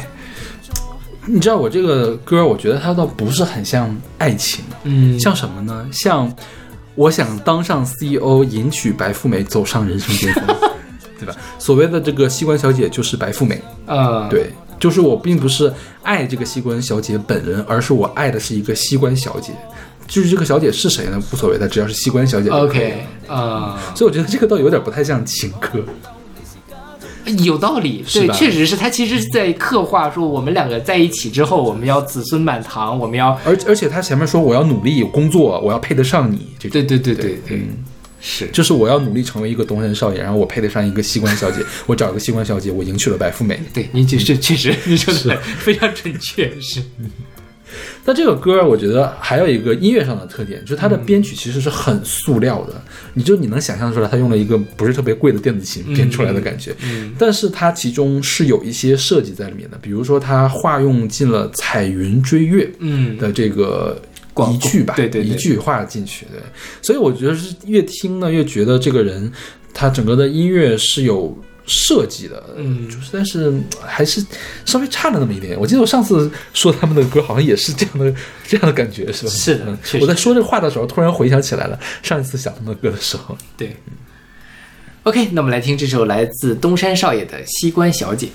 [1.25, 5.87] 你知道我这个歌，我觉得它倒不是很像爱情，嗯像什么呢？
[5.91, 6.33] 像
[6.95, 10.55] 我想当上 CEO，迎娶白富美，走上人生巅峰，
[11.19, 11.35] 对吧？
[11.59, 15.71] 所谓的这个西关小姐就是白富美，呃，对，就是我并不是
[16.03, 19.51] 爱这个西关小姐本人，而是我爱的是一个西关小姐。
[20.07, 21.21] 至于这个小姐是谁呢？
[21.31, 22.49] 无所谓的，只要是西关小姐。
[22.49, 25.83] ，OK，呃，所以我觉得这个倒有点不太像情歌。
[27.45, 37.67] 有道理，对，确实是他其实是在刻画说我们两个在一起之后，我们要子孙满堂，我们要，而而且他前面说我要努力工作，我要配得上你，这对对对对，嗯，
[38.21, 43.59] 是，就是我要努力成为一个东山少爷，然后我配得上一个西关小姐， 我找一个西关小姐，我迎娶了白富美。
[43.73, 46.81] 对你这是确实 你说的非常准确，是，
[48.03, 52.81] 但这个歌，我觉得还有一个音乐上的特点，就是它的编曲其实是很塑料的，
[53.13, 56.75] 你就你能想象出来，它用了一个不是特别贵的电子琴编出来的感觉。
[56.83, 64.08] 嗯但是它其中是有一些设计在里面的，比如说它化用进了彩云追月嗯，的这个广
[64.47, 66.39] 一句吧，对对对一句话进去，对，
[66.81, 69.31] 所以我觉得是越听呢越觉得这个人
[69.73, 74.25] 他整个的音乐是有设计的，嗯就是但是嗯还是
[74.65, 75.59] 稍微差了那么一点。
[75.59, 78.13] 我记得我上次说他们的歌好像也是这样的
[78.47, 79.29] 这样的感觉，是吧？
[79.31, 83.37] 是的嗯我在说这话的时候，突然回想起来了上一次想他们的歌的时候。
[83.55, 83.75] 对。
[85.03, 88.27] OK，那我们来听这首来自东山少爷的《西关小姐》。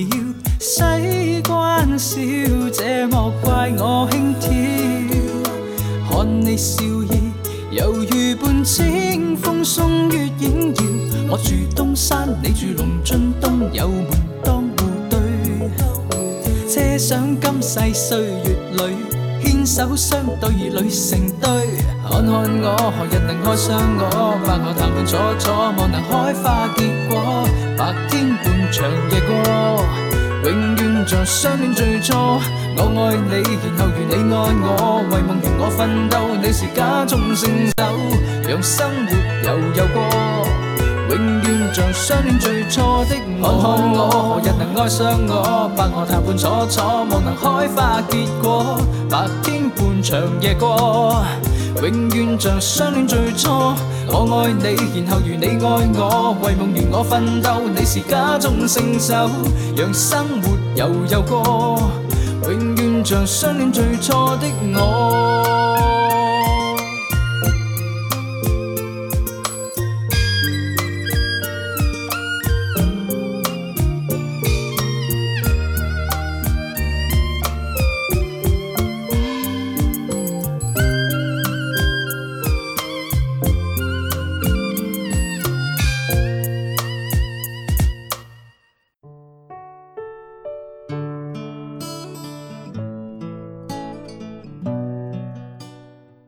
[0.00, 0.16] 折其腰。
[0.58, 4.48] 西關小姐莫怪我輕佻。
[6.08, 7.32] 看你笑意，
[7.72, 10.82] 猶如伴清風送月影搖。
[11.30, 14.10] 我住東山，你住龍津東，有門
[14.44, 14.78] 當戶
[15.08, 15.18] 對。
[16.68, 18.82] 車上今世歲月裏，
[19.44, 21.48] 牽手相對侶成對。
[22.02, 22.32] 看看
[22.62, 24.02] 我，何日能愛上我？
[24.44, 26.10] 百何談判阻阻，望能開
[26.42, 27.46] 花結果。
[27.78, 29.84] 白天伴长夜过。
[30.44, 32.14] 永遠像相戀最初，
[32.76, 37.80] 我愛你，然後如你愛我，為夢圓我奮鬥，你是家中聖手，
[38.48, 39.10] 讓生活
[39.44, 39.96] 悠悠過，
[41.10, 43.44] 永遠像相戀最初的我。
[43.60, 44.98] 看看我，何日能愛上
[45.28, 45.68] 我？
[45.76, 48.80] 不我談判楚楚，望能開花結果。
[49.10, 51.22] 白天半場夜過，
[51.82, 53.48] 永远像相恋最初。
[54.08, 55.58] 我爱你，然后如你爱
[55.98, 59.30] 我，为梦如我奋斗，你是家中圣手，
[59.76, 61.90] 让生活悠悠过。
[62.42, 65.49] 永远像相恋最初的我。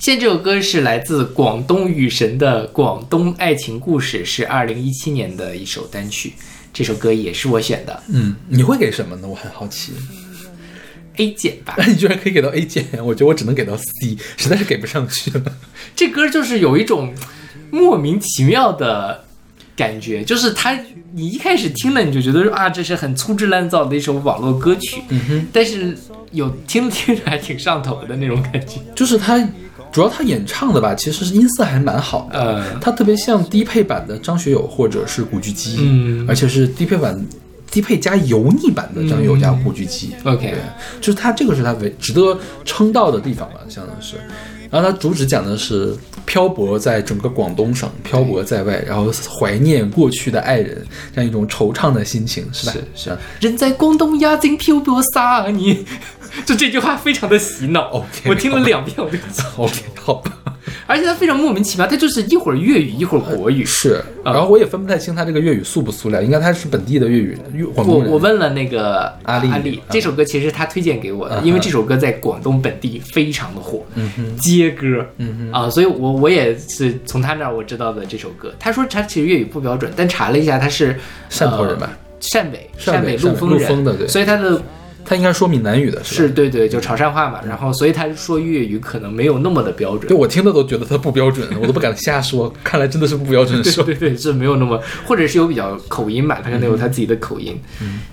[0.02, 6.32] 现在这首歌是来自广东雨神的《广东爱情故事》，是二零一七年的一首单曲。
[6.72, 9.28] 这首歌也是我选的嗯，你会给什么呢？
[9.28, 9.92] 我很好奇。
[11.18, 11.76] A 减吧。
[11.86, 15.44] 你居然可以给到 A 减，我觉得我只能给到 C，实在是给不上去了。
[15.94, 17.14] 这歌就是有一种
[17.70, 19.22] 莫名其妙的
[19.76, 20.76] 感觉，就是它
[21.12, 25.96] 你一开始听了你就觉得啊，这是很粗制滥造的一首网络歌曲，嗯哼，但是
[26.32, 28.80] 有听着听着还挺上头的那种感觉。
[28.96, 29.38] 就是他，
[29.92, 32.40] 主要他演唱的吧，其实是音色还蛮好的。
[32.40, 37.24] 呃，他特别像低配版的张学友或者是古巨基，嗯而且是低配版、
[37.70, 40.14] 低配加油腻版的张学友加古巨基。
[40.24, 40.54] OK，
[41.00, 44.16] 就是他这个是他唯值得称道的地方吧，相当是。
[44.72, 45.94] 然后它主旨讲的是
[46.24, 50.82] 漂泊在整个广东省，漂泊在外，然后怀念过去的爱人，
[51.14, 52.72] 这样一种惆怅的心情，是吧？
[52.72, 53.18] 是是。
[53.40, 55.84] 人在广东压境漂泊三年，
[56.46, 58.06] 就这句话非常的洗脑。
[58.24, 60.41] 我听了两遍我就记，OK，好吧。
[60.86, 63.64] 而且他非常莫名其妙，他就是一会儿粤语一会儿国语。
[63.64, 68.12] 是，啊然后我也分不太清他这个粤语素不塑料，应该他是本地的粤语粤广我东人。
[68.12, 78.52] 我问了那个阿丽阿丽，这首歌其实他推荐给我的，嗯因为这首歌在广东本地非常的火，嗯哼，街歌，嗯哼，啊，所以我我也是从他那儿我知道的这首歌。
[78.58, 80.98] 他说他其实粤语不标准，但查了一下他是
[81.30, 81.90] 汕头人吧？
[82.20, 84.62] 汕尾，汕尾尾陆丰人，所以他的
[85.04, 86.28] 他应该说闽南语的是吧？
[86.28, 90.16] 是对对，就潮汕话嘛，然后所以他说粤语可能没有那么的标准对。
[90.16, 92.52] 我听的都觉得他不标准，我都不敢瞎说。
[92.62, 93.82] 看来真的是不标准说。
[93.84, 97.58] 对对，是没有那么，或者是有比较口音吧，他可能有他自己的口音。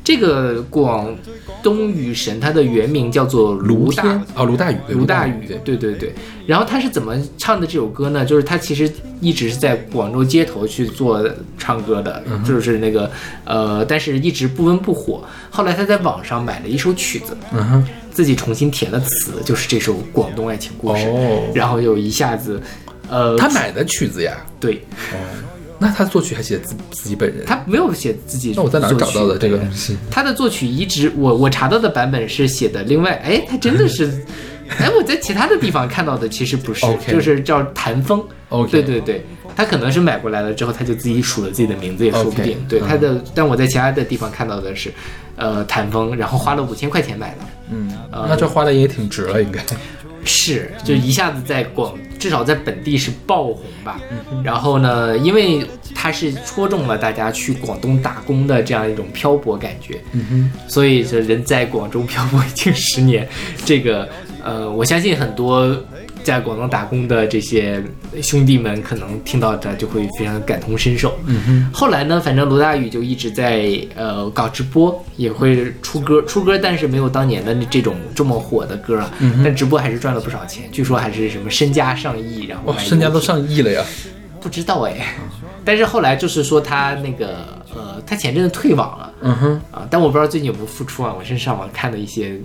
[0.03, 1.15] 这个广
[1.61, 6.13] 东雨神，他的原名叫做卢大天哦，卢大宇，卢大宇对，，对对对。
[6.47, 8.25] 然后他是怎么唱的这首歌呢？
[8.25, 11.23] 就是他其实一直是在广州街头去做
[11.59, 13.09] 唱歌的，嗯就是那个
[13.45, 15.23] 呃，但是一直不温不火。
[15.51, 22.59] 后来他在网上买了一首曲子，嗯哼，自己重新填了词，就是这首《广东爱情故事》哦然后又一下子，
[23.09, 24.37] 呃，他买的曲子呀。
[24.59, 24.75] 对
[25.11, 25.17] 哦
[25.81, 27.45] 那他作曲还写自自己本人？
[27.45, 28.51] 他没有写自己。
[28.53, 29.95] 那我在哪儿找到的这个东西？
[30.11, 34.11] 他的作曲一直我我查到的版本是写的，另外哎，他真的是，
[34.77, 38.21] 哎，我在其他的地方看到的其实不是就是叫谭风。
[38.49, 39.25] OK 对对对，
[39.59, 42.57] 他可能是买过来了之后，他就自己署了自己的名字，也说不定。
[42.69, 44.89] 对嗯他的，但我在其他的地方看到的是，
[45.35, 47.37] 呃，谭峰，然后花了五千块钱买的。
[47.69, 49.61] 嗯，呃那这花的也挺值了，应该。
[50.23, 53.99] 是，就一下子在广，至少在本地是爆红吧。
[54.31, 63.27] 嗯然后呢，因为它是戳中了大家去广东打工的这样一种漂泊感觉，嗯哼，所以这人在广州漂泊已经十年，
[63.65, 64.07] 这个
[64.41, 65.75] 呃，我相信很多
[66.23, 67.83] 在广东打工的这些
[68.21, 71.17] 兄弟们，可能听到这就会非常感同身受。
[71.25, 79.11] 嗯哼，后来呢，反正罗大宇就一直在呃搞直播，也会出歌，出歌，但是没有当年的这种这么火的歌啊。
[79.19, 83.83] 嗯哼但直播还是赚了不少钱，据说还是什么身家上亿，然后哇，身家都上亿了呀！
[84.41, 85.15] 不知道哎。
[85.65, 91.15] 但是后来就是说他那个呃，他前阵子退网了嗯哼，啊，但我不知道最近有没有复出啊。
[91.17, 92.39] 我是上网看了一些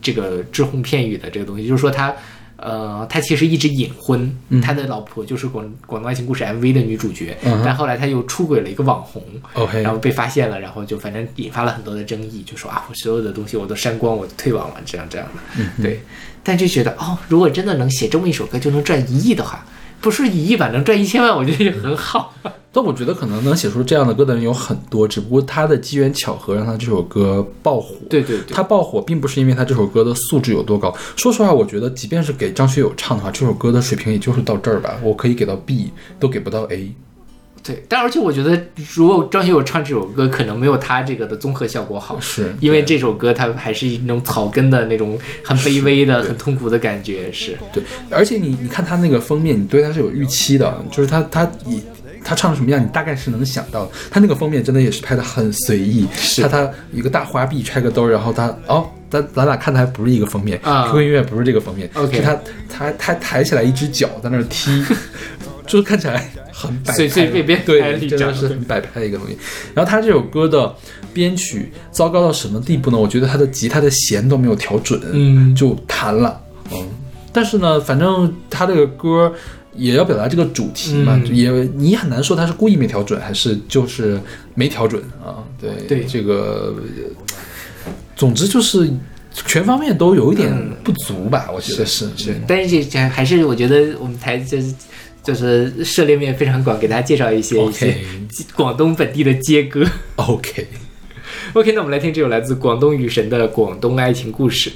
[0.00, 2.14] 这个只红片语的这个东西，就是说他。
[2.62, 9.22] 呃，他其实一直隐婚，他的老婆就是广广东爱情故事 MV 的女主角，嗯但后来他又出轨了一个网红
[9.82, 16.00] 然后被发现了，然后就反正引发了很多的争议，就说啊，我所有的东西我都删光，我都退网了，这样这样的，对。
[16.44, 19.64] 但就觉得哦，如果真的能写这么一首歌就能赚一亿的话，
[20.02, 22.34] 不是一亿吧，能赚一千万，我觉得也很好。
[22.74, 27.94] 但我觉得可能能写出这样的歌的人有很多，只不过他的机缘巧合让他这首歌爆火。
[28.08, 30.94] 对对对，他爆火并不是因为他这首歌的素质有多高。
[31.14, 36.92] 说实话，我觉得即便是给张学友唱的话，这首歌的水平也就是到这儿吧，我可以给到 B，都给不到 A。
[37.62, 38.60] 对，但而且我觉得，
[38.94, 47.56] 如果张学友唱这首歌，可能没有他这个的综合效果好，是因为这首歌它还是一种草根的那种很卑微的、很痛苦的感觉，是。
[47.72, 51.80] 对，而且你你看他那个封面，你对他是有预期的，就是他他以
[52.24, 53.92] 他唱什么样，你大概是能想到的。
[54.10, 56.06] 他那个封面真的也是拍的很随意，
[56.40, 62.38] 他他一个大花臂揣个兜，然后他哦，咱咱俩看的还不是一个封面啊，QQ 音乐不是这个封面 OK 是他
[62.68, 64.84] 他他抬起来一只脚在那儿踢，
[65.66, 69.36] 就是看起来很摆拍随随便便对，真的是很摆拍的一个东西。
[69.74, 70.74] 然后他这首歌的
[71.12, 72.98] 编曲糟糕到什么地步呢？
[72.98, 76.40] 我觉得他的吉他的弦都没有调准，嗯就弹了，
[76.72, 76.78] 嗯。
[77.32, 79.32] 但是呢，反正他这个歌
[79.74, 84.20] 也要表达这个主题嘛，嗯也你很难说他是故意没调准，还是就是
[84.54, 85.42] 没调准啊？
[85.58, 86.74] 对对这个，
[88.14, 88.90] 总之就是
[89.32, 90.52] 全方面都有一点
[90.84, 92.38] 不足吧，我觉得是是。
[92.46, 94.74] 但是这这还是我觉得我们台就是
[95.22, 99.86] 就是涉猎面非常广，给大家介绍一些 OK 一些广东本地的街歌。
[100.16, 104.72] OK，OK，那我们来听这首来自广东雨神的广东爱情故事。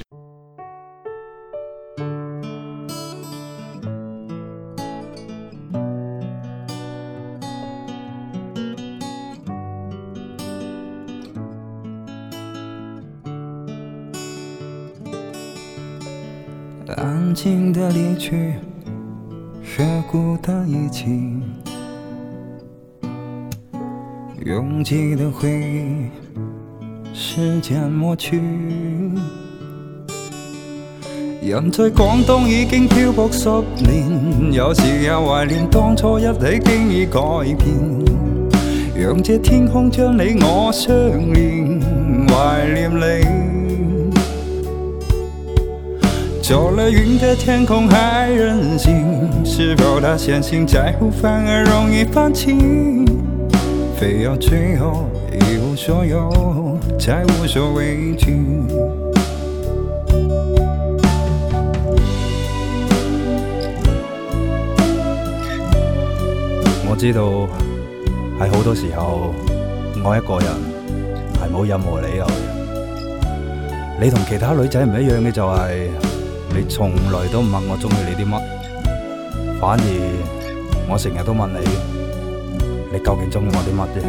[16.95, 18.53] 安静的离去，
[19.77, 21.05] 却孤单一起。
[24.43, 28.41] 拥挤的回忆，时间抹去。
[31.43, 33.47] 人在广东已经漂泊十
[33.87, 37.67] 年，有时也怀念当初一起经已改变。
[38.95, 40.91] 让这天空将你我相
[41.31, 41.79] 连，
[42.29, 43.56] 怀念你。
[46.47, 49.03] 走了云的天空还任性，
[49.43, 52.55] 是否他相信在乎反而容易放弃？
[53.97, 58.37] 非要最后一无所有，才无所畏惧。
[66.89, 67.23] 我知道
[68.39, 69.33] 喺好多時候，
[70.09, 70.47] 愛一個人
[71.41, 72.25] 係冇任何理由。
[73.99, 75.89] 你同其他女仔唔一樣嘅就係、
[76.57, 78.41] 你從來都唔問我中意你啲乜，
[79.61, 79.83] 反而
[80.89, 81.59] 我成日都問你，
[82.91, 84.01] 你究竟中意我啲乜啫？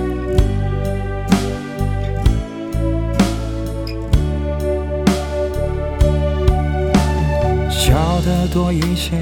[7.71, 9.19] 笑得多一些，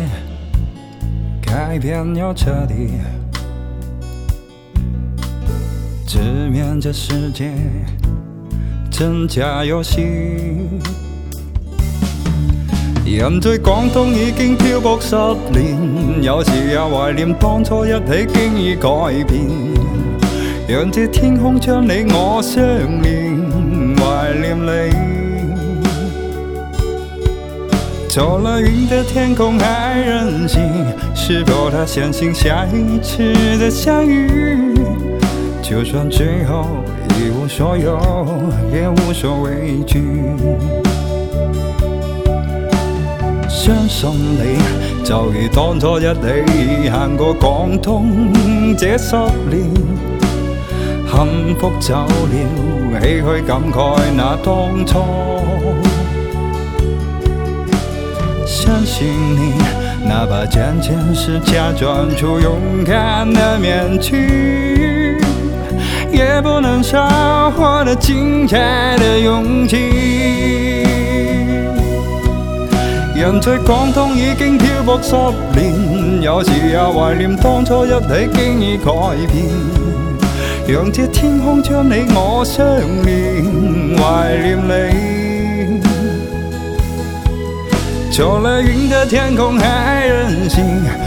[1.45, 2.93] 改变要彻底，
[6.07, 7.53] 直面这世界
[8.89, 11.06] 真假遊戲。
[13.15, 15.15] 人在廣東已經漂泊十
[15.53, 18.89] 年，有時也懷念當初一起經已改
[19.25, 19.47] 變。
[20.69, 22.63] 讓這天空將你我相
[23.03, 23.47] 連，
[23.97, 24.93] 懷念你。
[28.09, 30.61] 走了云的天空还任性，
[31.15, 34.75] 是否他相信下一次的相遇？
[35.63, 36.67] 就算最後
[37.21, 37.99] 一無所有，
[38.73, 40.03] 也無所畏惧。
[43.67, 49.17] 相信你，就如當初一起行過廣東這十
[49.51, 49.75] 年，
[51.11, 55.03] 幸福走了，唏噓感慨那當初。
[58.47, 59.55] 相信你，
[60.09, 65.19] 哪怕漸漸是假裝出勇敢的面具，
[66.13, 70.46] 也不能少我的精彩的勇氣。
[73.19, 75.15] 人在廣東已經漂泊十
[75.59, 78.93] 年，有時也懷念當初一起經已改
[79.33, 79.47] 變。
[80.69, 82.67] 讓這天空將你我相
[83.07, 85.81] 連，懷念你。
[88.13, 90.63] 走了云的天空还任性，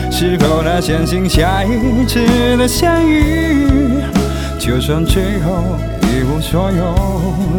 [0.10, 4.02] 是否能相信下一次的相遇？
[4.58, 6.96] 就算最後一無所有，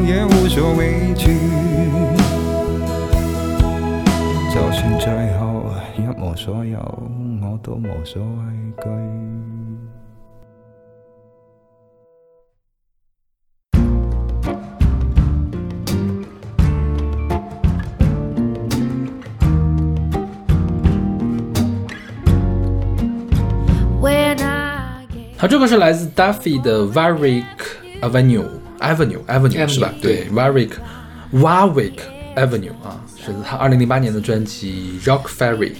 [0.04, 1.36] 也無所畏惧。
[4.60, 5.08] 就算最
[5.38, 6.78] 後一無所有，
[7.40, 8.28] 我都無所畏
[8.76, 8.84] 懼。
[23.98, 27.44] When I get 好，这个是来自 Duffy 的 Warwick
[28.02, 28.46] Avenue
[28.78, 29.90] Avenue Avenue 是吧？
[30.02, 30.72] 对，Warwick
[31.32, 31.94] Warwick
[32.36, 35.72] Avenue 啊，是他二零零八年的专辑 Rock Ferry，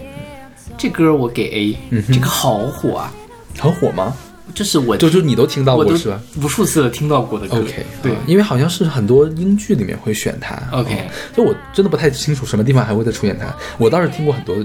[0.76, 1.48] 这歌我给
[1.90, 3.14] A，、这嗯个好火啊！
[3.58, 4.14] 很火吗？
[4.52, 7.58] 就是我就就你都听到过是吧无数次的听到过的歌。
[7.58, 10.60] ？OK，对啊因为好像是很多英剧里面会选它。
[10.72, 13.46] OK 啊就我真的不太清楚什么地方还会再出现它。
[13.78, 14.56] 我倒是听过很多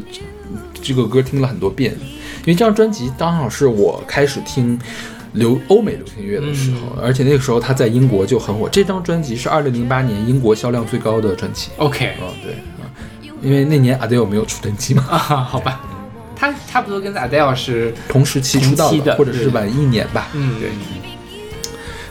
[0.82, 4.80] 这个歌，听了很多遍，因为这张专辑刚好是我开始听
[5.36, 8.68] 流欧美流行音乐的时候，而且那个时候他在英国就很火。
[8.68, 11.70] 这张专辑是二零零八年英国销量最高的专辑。
[11.78, 12.90] OK 嗯、对啊，
[13.42, 15.82] 因为那年 Adele 没有出专辑嘛，啊，好吧，
[16.36, 20.30] 他差不多跟 Adele 是，同时期出道的或者是晚一年吧。
[20.34, 20.70] 嗯，对。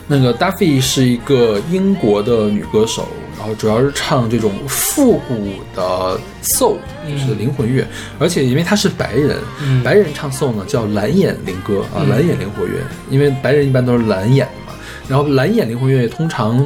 [0.07, 3.07] 那个 Duffy 是一个英国的女歌手，
[3.37, 6.77] 然后主要是唱这种复古的 soul，
[7.09, 7.85] 就是灵魂乐，
[8.19, 12.79] 而且因为他是白人，嗯白人唱 soul 呢叫蓝眼灵歌啊，蓝眼灵魂乐，
[13.09, 16.65] 因为白人一般都是蓝眼的嘛，然后蓝眼灵魂乐通常。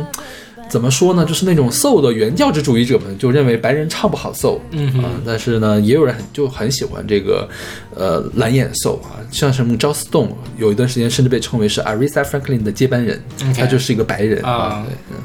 [0.69, 1.25] 怎么说呢？
[1.25, 5.03] 就是那种 soul 的原教旨主义者们就认为白人唱不好 soul，嗯哼。
[5.03, 7.49] 啊，但是呢，也有人很就很喜欢这个，
[7.95, 13.19] 呃，蓝眼 soul 啊，像什么 Joss Stone，有一段时间甚至被称为是 Aretha Franklin 的接班人
[13.57, 14.85] 他就是一个白人啊。
[14.87, 15.17] 对，嗯，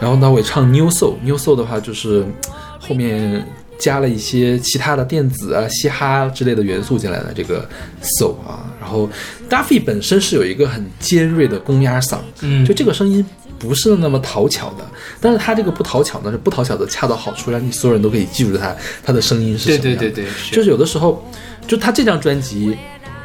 [0.00, 2.32] 然后呢，我也唱 New Soul，New Soul 的话就是嗯
[2.80, 3.46] 后面
[3.78, 7.66] 加了一些其他的电子啊、嘻哈之类的元素进来的这个
[8.02, 9.08] soul 啊，然后
[9.48, 12.64] Duffy 本身是有一个很尖锐的公鸭嗓，嗯。
[12.66, 13.24] 就这个声音
[13.60, 14.84] 不是那么讨巧的，
[15.20, 20.00] 但是他这个不讨巧呢是不讨巧的恰到好处，让你所有人都可以记住他他的声音是对什么样的。
[20.00, 21.22] 对对对，是就是有的时候，
[21.66, 22.74] 就他这张专辑，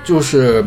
[0.03, 0.63] 就是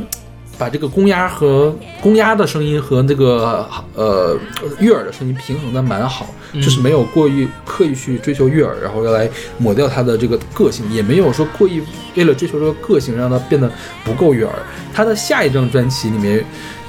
[0.57, 4.39] 把这个公鸭和公鸭的声音和那个呃
[4.81, 11.83] 悦耳的声音平衡的蛮好，就是没有过于刻意去追求悦耳，然后要来抹掉他的这个个性，也没有说过意
[12.15, 13.71] 为了追求这个个性让他变得
[14.03, 14.55] 不够悦耳。
[14.95, 16.43] 他的下一张专辑里面。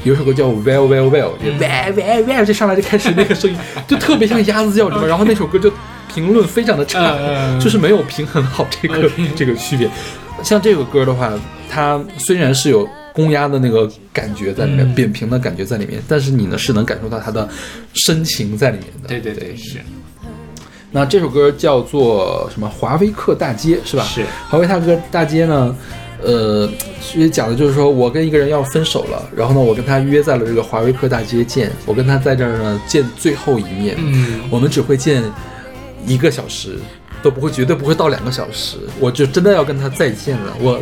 [0.04, 5.72] 有首歌叫 Well Well Well，就 Well Well Well，这上来就开始那个声音，就特别像鸭子叫什么，然后那首歌就
[6.14, 7.18] 评论非常的差，
[7.60, 9.90] 就是没有平衡好这个这个区别。
[10.44, 11.34] 像这个歌的话，
[11.70, 17.48] 它虽然是有公鸭的那个感觉在里面，嗯扁平的感觉在里面，但是你呢是能感受到它的
[17.94, 19.10] 深情在里面的。
[19.10, 19.80] 对对对是
[20.92, 22.68] 那这首歌叫做什么？
[22.68, 24.04] 华威克大街是吧？
[24.04, 25.76] 是华威大哥大街呢，
[26.24, 26.70] 呃，
[27.02, 35.24] 其实讲的就是说我跟一个人要分手了，然后呢，我跟他约在了这个华威克大街见，我跟他在这儿呢见最后一面，嗯我们只会见
[36.06, 36.78] 一个小时，
[37.22, 40.80] 都不会绝对不会到两个小时，我就真的要跟他再见了，我。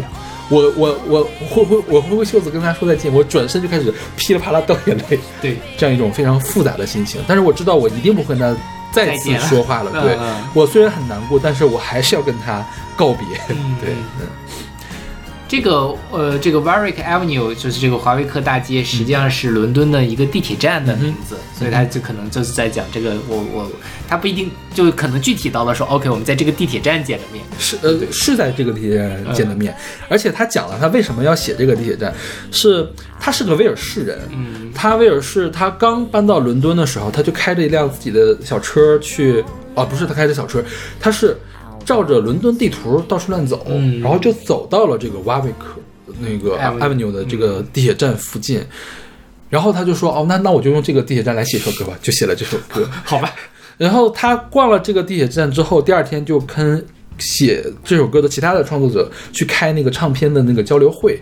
[0.49, 7.19] 我我我挥挥我挥挥袖子跟他说再见，我转身就开始噼里啪啦掉眼泪，对，这样一种非常复杂的心情。
[7.27, 8.55] 但是我知道我一定不会跟他
[8.93, 9.91] 再次说话了。
[9.93, 12.65] 嗯对嗯我虽然很难过，但是我还是要跟他
[12.95, 13.25] 告别。
[13.49, 13.89] 嗯对，
[14.21, 14.27] 嗯
[15.47, 23.71] 这个呃，这个 Warwick Avenue 就是这个华威克大街，实际上是伦敦的一个地铁站的名字，所以他就可能就是在讲这个，我我，
[24.09, 29.73] 他不一定就可能具体到了说，OK，我们在这个地铁站见的面，是呃是在这个地铁站见的面，
[30.09, 32.13] 而且他讲了他为什么要写这个地铁站，
[32.51, 32.85] 是
[33.17, 39.43] 他是个威尔士人，嗯他威尔士他刚搬到伦敦的时候，他就开着一辆自己的小车去，
[39.75, 40.61] 哦不是他开着小车，
[40.99, 41.37] 他是
[41.88, 45.79] 照着伦敦地图到处乱走，嗯然后就走到了这个瓦维克
[46.19, 48.61] 那个 Avenue Avenue 的这个地铁站附近。
[49.49, 52.85] 然后他就说：“哦，那那我就用这个地铁站来写首歌吧。”就写了这首歌。
[53.05, 53.33] 好吧，
[53.77, 56.85] 然后他逛了这个地铁站之后，第二天就跟
[57.17, 61.17] 写这首歌的其他的创作者去开那个唱片的那个交流会，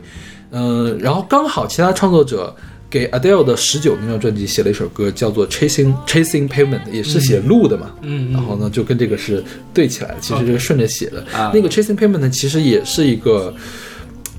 [0.50, 2.56] 嗯、然后刚好其他创作者
[2.96, 8.32] 给 Adele 的十九那张专辑写了一首歌，叫做 Chasing Chasing Pavement，也是写路的嘛，嗯嗯。
[8.32, 9.44] 然后呢就跟这个是
[9.74, 11.20] 对起来的，其实这个顺着写的。
[11.34, 11.52] 啊。
[11.54, 13.54] 那个 Chasing Pavement 呢，其实也是一个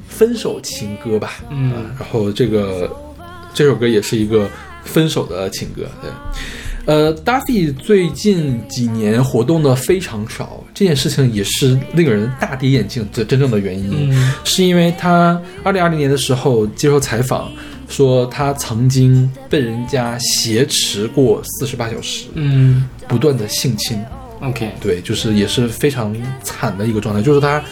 [0.09, 1.71] 分手情歌吧，嗯。
[1.73, 2.91] 啊然后这个
[3.53, 4.49] 这首歌也是一个
[4.85, 6.11] 分手的情歌，对。
[6.87, 14.33] 呃，Duffy 最近几年活动的非常少，这件事情也是令人大跌眼镜的真正的原因，嗯。
[14.45, 17.53] 是因为他二零二零年的时候接受采访
[17.89, 22.89] 说，他曾经被人家挟持过四十八小时，嗯。
[23.09, 23.97] 不断的性侵
[24.41, 26.13] ，，OK，对，就是也是非常
[26.43, 27.63] 惨的一个状态，就是他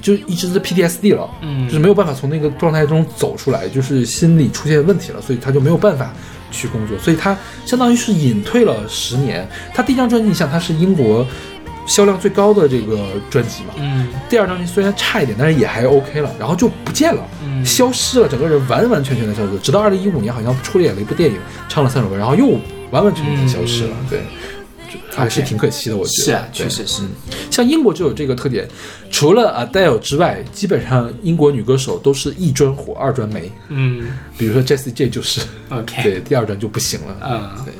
[0.00, 1.66] 就一直是 PTSD 了，嗯。
[1.66, 6.14] 就是没有办法从那个状态中走出来，就是心理出现问题了，所以他就没有办法
[6.52, 7.36] 去工作，所以他
[7.66, 9.44] 相当于是隐退了十年。
[9.74, 11.26] 他第一张专辑，你想他是英国
[11.86, 12.98] 销量最高的这个
[13.30, 14.08] 专辑嘛，嗯。
[14.28, 17.64] 第二张专辑虽然差一点，但是也还 OK 了，然后就不见了，嗯。
[17.64, 21.36] 消失了，整个人完完全全的消失，直到二零一五年好像出演了一部电影，
[21.68, 22.58] 唱了三首歌，然后又
[22.90, 24.06] 完完全全的消失了，嗯。
[24.10, 24.20] 对。
[25.10, 26.24] 还是挺可惜的，我觉得。
[26.24, 27.02] 是啊，确实是，
[27.50, 28.68] 像英国就有这个特点，
[29.10, 33.50] 除了 Adele 之外，基本上英国女歌手都是一专火，二专没。
[33.68, 34.08] 嗯。
[34.36, 37.16] 比如说 Jessie J 就是，，OK，对，第二专就不行了。
[37.22, 37.74] 嗯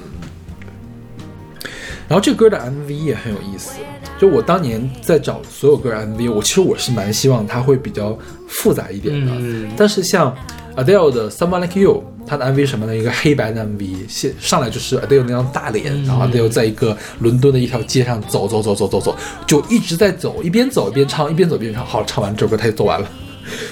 [2.09, 3.73] 然后这歌的 MV 也很有意思，
[4.19, 9.33] 就我当年在找所有歌的 MV，我其实我是蛮希望它会比较复杂一点的。
[9.35, 10.35] 嗯但是像
[10.77, 12.97] Adele 的 Someone Like You，它的 MV 是什么呢？
[12.97, 21.85] 一个黑白的 MV，现上来就是 Adele 那张大脸，嗯然后 Adele 在一个伦敦的一条街上走走走走走走，就一直在走，一边走一边唱，一边走一边唱。
[21.85, 23.09] 好，唱完这首歌他就走完了。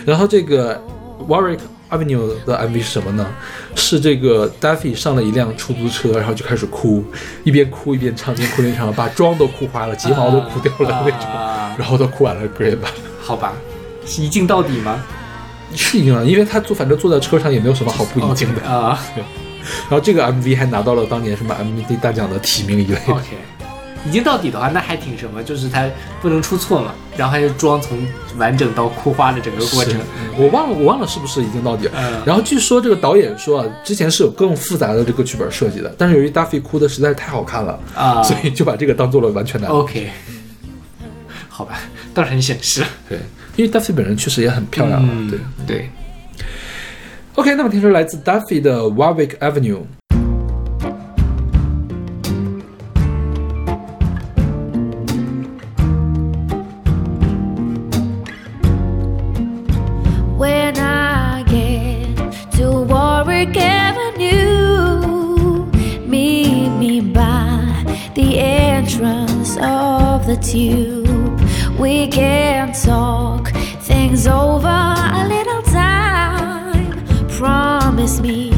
[0.05, 0.79] 然后这个
[1.29, 1.59] Warwick
[1.91, 3.27] Avenue 的 MV 是什么呢？
[3.75, 7.05] 是这个 Daffy 上了一辆出租车，然后就开始哭，
[7.45, 12.99] 一边哭一边唱，一边哭一边唱，把妆都哭花了，睫毛都哭掉了那种，啊然后都哭完了歌也完了。
[13.21, 13.53] 好吧，
[14.07, 15.03] 是一镜到底吗？
[15.75, 18.63] 是一定啊，因为他坐反正坐在车上也没有什么好不一镜的。
[18.63, 18.99] 啊
[19.89, 22.99] 然后这个 MV 还拿到了当年什么 MV 大奖的提名一类。
[23.07, 23.37] ，OK。
[24.07, 25.87] 一镜到底的话，那还挺什么，就是他
[26.23, 27.99] 不能出错嘛，然后他就装从
[28.39, 30.01] 完整到哭花的整个过程。
[30.37, 31.93] 我忘了，我忘了是不是已经到底了。
[31.97, 39.69] 嗯然后据说这个导演说啊，之前是有更复杂的这个剧本设计的，但是由于 Duffy 哭的实在是太好看了，啊所以就把这个当做了完全的。
[39.69, 40.11] OK，
[41.49, 41.81] 好吧，
[42.15, 42.83] 倒是很显示。
[43.09, 43.19] 对，
[43.57, 45.03] 因为 Duffy 本人确实也很漂亮。
[45.07, 45.91] 嗯对对
[47.35, 49.81] ，，OK，那么听说来自 Duffy 的 Warwick Avenue。
[70.31, 71.41] The tube.
[71.77, 73.49] We can talk
[73.83, 76.95] things over a little time.
[77.29, 78.53] Promise me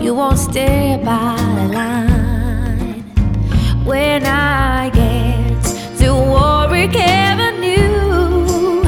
[0.00, 3.02] you won't stay by the line.
[3.84, 5.62] When I get
[5.98, 8.84] to Warwick Avenue,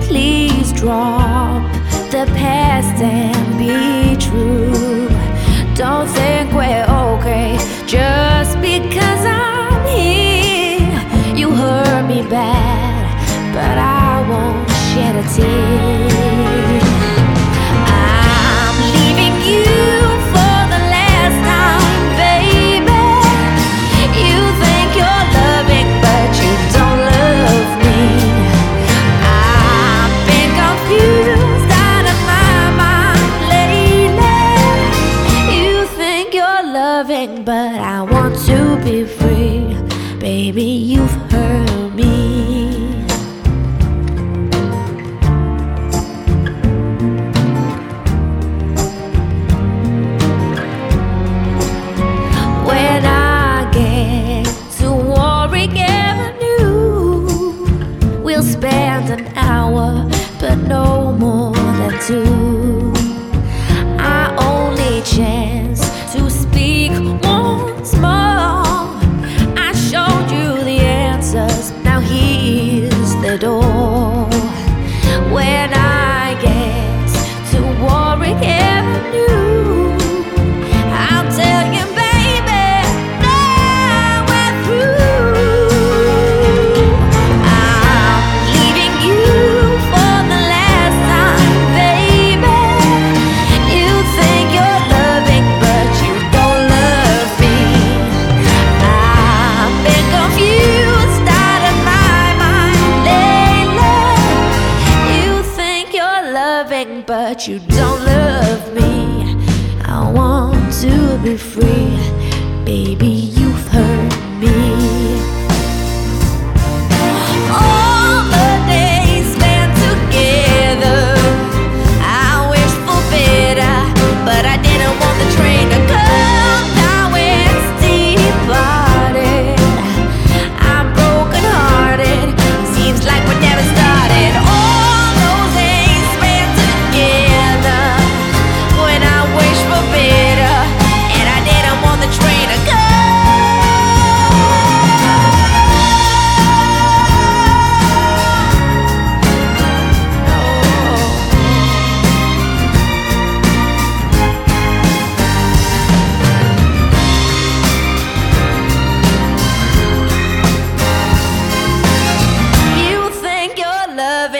[0.00, 1.62] please drop
[2.10, 5.08] the past and be true.
[5.76, 6.51] Don't think
[15.02, 15.91] shed a tear.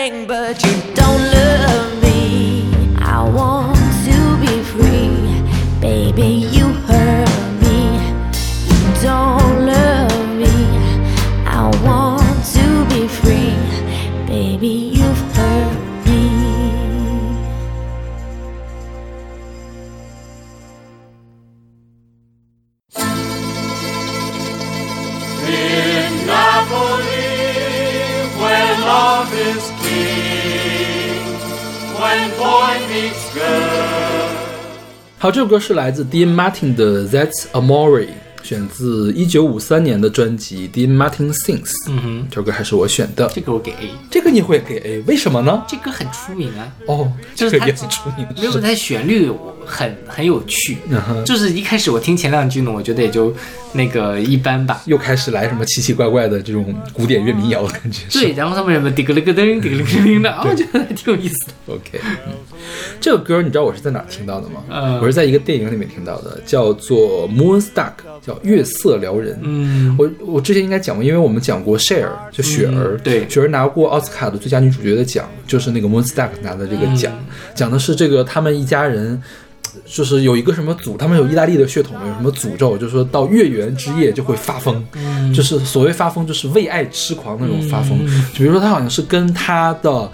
[0.02, 1.01] Loving, but you don't
[35.41, 38.07] 首歌是来自 Dean Martin 的《That's Amore》
[38.52, 41.62] 选自一九五三年的专辑《Dean Martin Sings》。
[41.88, 45.62] 嗯哼，这首歌还是我选的，这个我给 A，这个你会给 A，为什么呢？
[45.66, 46.70] 这歌很出名啊。
[46.86, 49.32] 哦，这个也很出名，没有，它旋律
[49.64, 50.76] 很很有趣。
[51.24, 53.34] 就是一开始我听前两句呢，我觉得也就
[53.72, 54.82] 那个一般吧。
[54.84, 58.02] 又开始来什么奇奇怪怪的这种古典乐民谣的感觉。
[58.10, 61.72] 对，然后他们什么滴个了个噔，嘀个了个噔的，啊，我觉得还挺有意思的。
[61.74, 62.34] OK，嗯，
[63.00, 64.62] 这个歌你知道我是在哪听到的吗？
[64.68, 67.72] 嗯我是在一个电影里面听到的，叫做《Moonstruck》，
[68.20, 69.34] 叫《月色撩人》。
[69.42, 79.20] 嗯，我我之前应该讲过，因为我们讲过 Share，就雪儿，嗯对雪儿拿过奥斯卡的最佳女主角的奖，就是那个 Moonstruck 拿的这个奖，嗯讲的是这个他们一家人。
[79.86, 87.98] 就是有一个什么诅，他们有意大利的血统，有什么诅咒，就是说到月圆之夜就会发疯，嗯就是所谓发疯，就是为爱痴狂那种发疯。
[88.34, 90.10] 就比如说他好像是跟他的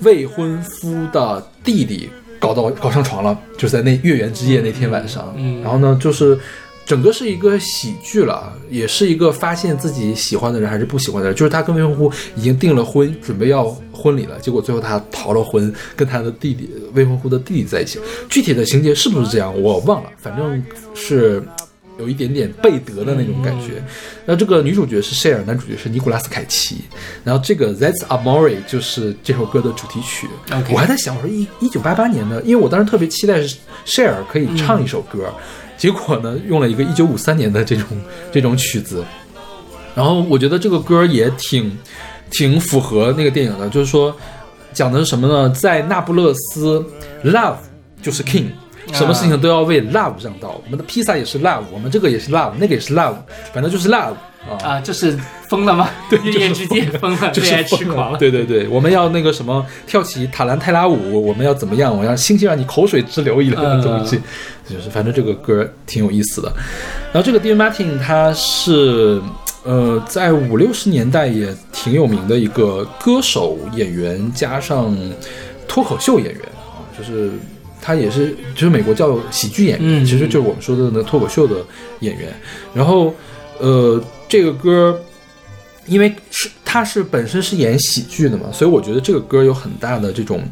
[0.00, 2.08] 未婚夫的弟弟
[2.40, 5.34] 搞到搞上床了，就是在那月圆之夜那天晚上。
[5.36, 6.38] 嗯然后呢，就是
[6.84, 11.36] 整个是一个喜剧了，也是一个发现自己喜欢的人还是不喜欢的人。
[11.36, 17.98] 就是他跟未婚夫已经订了婚，准备要婚礼了，结果最后他逃了婚，跟他的弟弟未婚夫的弟弟在一起。
[18.28, 20.62] 具体的情节是不是这样，我忘了，反正
[20.94, 21.42] 是。
[21.98, 23.74] 有一点点贝德的那种感觉，
[24.24, 26.78] 那这个女主角是 Cher，男主角是尼古拉斯凯奇，
[27.22, 30.26] 然后这个 That's Amore 就是这首歌的主题曲。
[30.72, 35.32] 我还在想，我说一一九八八年的，因为我当时特别期待是 Cher 可以唱一首歌，
[35.82, 37.84] 结果呢用了一个一九五三年的这种
[38.30, 39.04] 这种曲子，
[39.96, 41.76] 然后我觉得这个歌也挺
[42.30, 44.14] 挺符合那个电影的，就是说
[44.72, 45.50] 讲的是什么呢？
[45.50, 46.86] 在那不勒斯
[47.24, 47.56] ，love
[48.00, 48.44] 就是 king。
[48.92, 53.16] 什么事情都要为 love 让道，我们的披萨也是 love，我们这个也是 love，那个也是 love，
[53.52, 54.14] 反正就是 love
[54.48, 54.56] 啊。
[54.62, 55.18] 啊，就是
[55.48, 55.90] 疯了吗？
[56.10, 58.18] 对一夜之间疯了，就是为爱痴狂了。
[58.18, 61.96] 对对对，我们要那个什么跳起塔兰泰拉舞，我们要怎么样？
[61.96, 64.20] 我要星星让你口水直流一类的东西，
[64.68, 66.52] 就是反正这个歌挺有意思的。
[67.12, 69.20] 然后这个 Dean Martin 他是
[69.64, 74.96] 呃在五六十年代也挺有名的一个歌手、演员加上
[75.68, 77.30] 脱口秀演员啊，就是。
[77.84, 81.56] 他也是，就是美国叫喜剧演员，嗯其实就是我们说的那脱口秀的
[81.98, 82.32] 演员。
[82.72, 83.12] 然后，
[83.58, 84.00] 呃，
[84.32, 84.98] 这个歌
[85.86, 90.42] 因为是他是本身是演喜剧的嘛，所以我觉得这个歌有很大的这种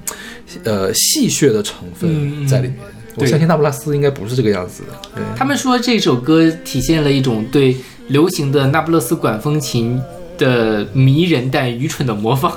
[0.64, 2.76] 呃戏谑的成分在里面。
[3.16, 4.88] 我相信那不勒斯应该不是这个样子的。
[5.14, 7.74] 对，他们说这首歌体现了一种对
[8.08, 9.98] 流行的那不勒斯管风琴
[10.36, 12.54] 的迷人但愚蠢的模仿，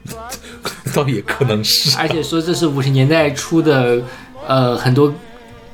[0.92, 1.96] 倒也可能是。
[1.96, 4.02] 而且说这是五十年代初的，
[4.46, 5.14] 呃，很多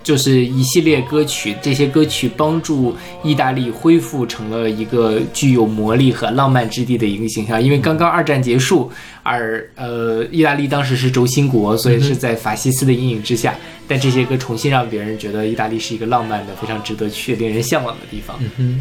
[0.02, 7.62] 就是一系列歌曲，这些歌曲帮助意大利恢复成了一个具有魔力和浪漫之地的一个形象。
[7.62, 8.90] 因为刚刚二战结束，
[9.22, 13.54] 而呃，意大利当时是轴心国，所以是在法西斯的阴影之下。
[13.88, 18.38] 但这些歌重新让别人觉得意大利是一个浪漫的、非常值得去、令人向往的地方。
[18.56, 18.80] 嗯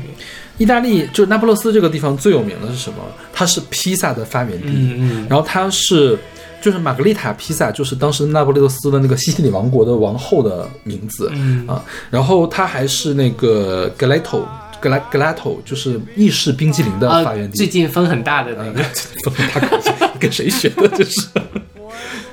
[0.57, 2.97] 意大利就是那不勒斯这个地方最有名的是什么？
[3.33, 6.17] 它是披萨的发源地，嗯嗯然后它是
[6.61, 14.43] 就是玛格丽塔披萨，就是当时那不勒斯的那个西西里王国的王后的名字，嗯啊，然后它还是那个 Galato。
[14.81, 18.83] 格拉格拉头就是意式冰激凌的发啊源，地，最近风很大的那个，
[19.23, 20.87] 风很大跟谁学的？
[20.87, 21.27] 这是。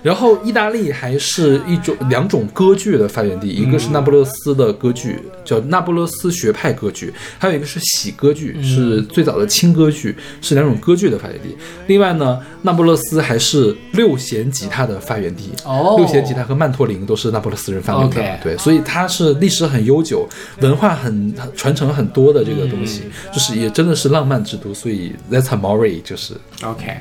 [0.02, 11.56] 然后意大利还是一种两种歌剧的发源地，一个是那不勒斯的歌剧，叫那不勒斯学派歌剧，还有一个是喜歌剧，是最早的轻歌剧，是两种歌剧的发源地。
[11.86, 15.96] 另外呢，那不勒斯还是六弦吉他的发源地，哦。
[15.98, 20.28] 六弦吉他和曼托林都是那不勒斯人发明的对，所以它是历史很悠久，
[20.60, 26.34] 文化很传承很多的这个东西，就是也真的是浪漫之都，所以 That's Amore 就是。
[26.62, 26.98] OK，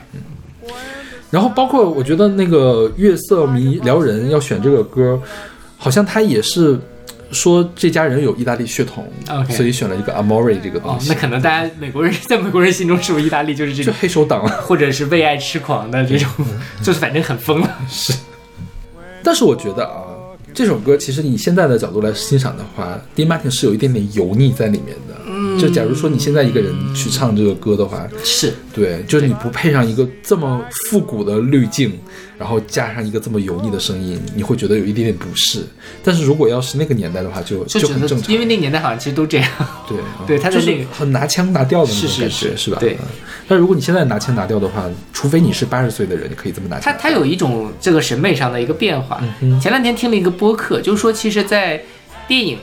[1.30, 5.20] 然后包括我觉得那个月色迷撩人要选这个歌，
[5.78, 6.80] 好像他也是
[7.32, 9.06] 说这家人有意大利血统
[9.50, 14.50] 所以选了一个 Amore 这个东哦，西，那可能大家美国人在美国人心中是不是意大利就是这就种，黑手党了。
[14.62, 16.30] 或者是为爱痴狂的这种，
[16.82, 17.78] 就是反正很疯了。
[17.90, 18.14] 是
[19.22, 20.06] 但是我觉得啊，
[20.54, 25.16] 这首歌其实以现在的角度来欣赏的话，Dean Martin 是有一点点油腻在里面的。
[25.38, 30.60] 嗯，就假如说你现在一个人去唱这个歌的话，是，对，就是你不配上一个这么
[30.90, 31.94] 复古的滤镜，
[32.40, 35.62] 然后加上一个这么油腻的声音，你会觉得有一点点不适。
[36.04, 38.34] 但是如果要是那个年代的话就，就很正常。
[38.34, 39.50] 因为那个年代好像其实都这样。
[39.88, 42.78] 对 对他在就是那个很拿腔拿调的那种感觉，是吧？
[42.80, 43.06] 对嗯。
[43.48, 46.92] 但如果你现在拿腔拿调的话，除非你是八十岁的人，你可以这么拿腔。
[46.94, 49.22] 他他有一种这个审美上的一个变化。
[49.62, 51.82] 前两天听了一个播客，就是说，其实，在
[52.28, 52.58] 电影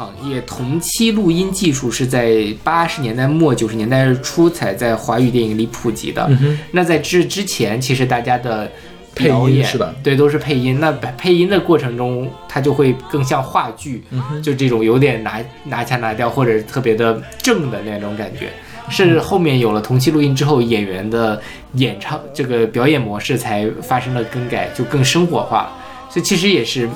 [0.00, 6.26] 行业同期录音技术是在八十年代末九十年代初才在华语电影里普及的。
[6.70, 8.66] 那在这之前，其实大家的
[9.14, 9.94] 配音是吧？
[10.02, 10.80] 对，都是配音。
[10.80, 18.48] 那配音的过程中，它就会更像话剧，嗯就这种有点拿拿腔拿调或者特别的正的那种感觉。
[18.88, 21.38] 是后面有了同期录音之后，演员的
[21.74, 25.70] 演唱这个表演模式才发生了更改，就更生活化。
[26.08, 26.88] 所以其实也是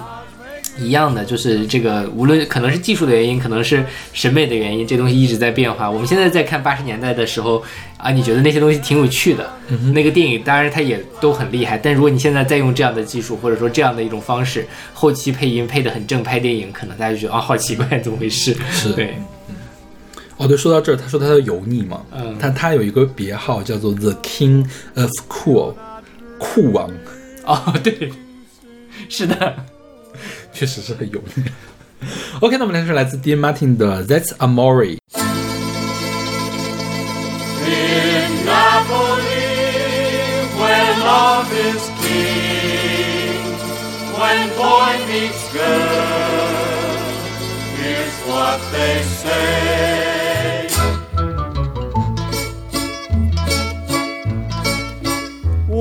[0.78, 5.90] 一样的，就是这个无论可能是技术的原因，可能是审美的原因，这东西一直在变化。
[5.90, 7.62] 我们现在在看八十年代的时候
[7.96, 9.48] 啊，你觉得那些东西挺有趣的，
[9.92, 11.78] 那个电影当然它也都很厉害。
[11.78, 18.56] 但如果你现在再用这样的技术，或者说这样的一种方式，后期配音配得很正，拍电影可能大家就觉得啊，好奇怪，怎么回事？
[18.72, 19.14] 是对，
[20.36, 24.66] 哦，对，说到这儿，他说他叫油腻嘛，嗯他他有一个别号叫做 The King
[24.96, 25.74] of Cool，
[26.38, 26.90] 酷王，
[27.44, 28.10] 哦，对，
[29.08, 29.54] 是的，
[30.53, 31.43] 确实是很油腻。
[32.39, 34.97] OK，那我们来说来自 Dean Martin 的 That's Amore。
[37.65, 39.57] In Napoli,
[40.57, 43.43] where love is king,
[44.17, 46.47] when boy meets girl,
[47.77, 50.02] here's what they say.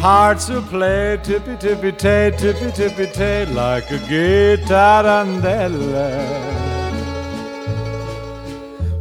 [0.00, 6.46] Hearts will play tippy tippy tay, tippy tippy tay, like a guitarandella.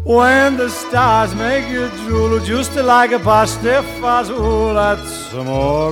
[0.03, 5.91] When the stars make you drool, just like a pasta fazool, that's amore.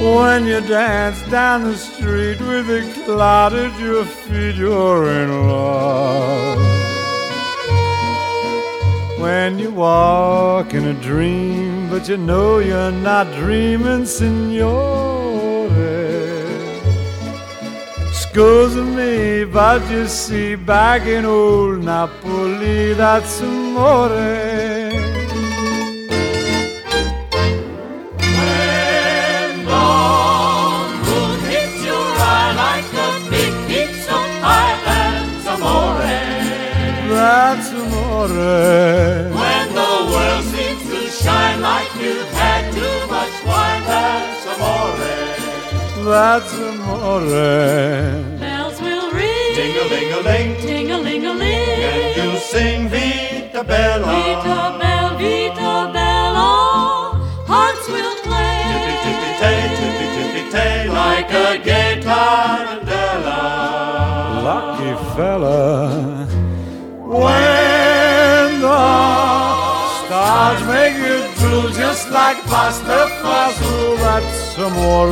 [0.00, 6.75] When you dance down the street with a cloud at your feet, you're in love.
[9.26, 15.68] When you walk in a dream, but you know you're not dreaming, signore.
[18.20, 24.55] Scusa me, but you see, back in old Napoli, that's amore.
[38.30, 39.30] Amore.
[39.40, 44.96] When the world seems to shine like you've had too much wine, that's amore.
[46.10, 47.20] That's amore.
[48.38, 51.82] Bells will ring, Ding-a-ling-a-ling, ting-a-ling-a-ling.
[51.92, 54.06] and you'll sing Vita Bella.
[54.06, 56.48] Vita bella, vita bella,
[57.46, 58.56] hearts will play.
[58.70, 63.40] Tippy tippy tay, tippy tippy tay, like a gay tarantella.
[64.46, 66.26] lucky fella.
[67.06, 67.55] When the
[70.46, 75.10] stars make you drool just like pasta fazool, that's amore.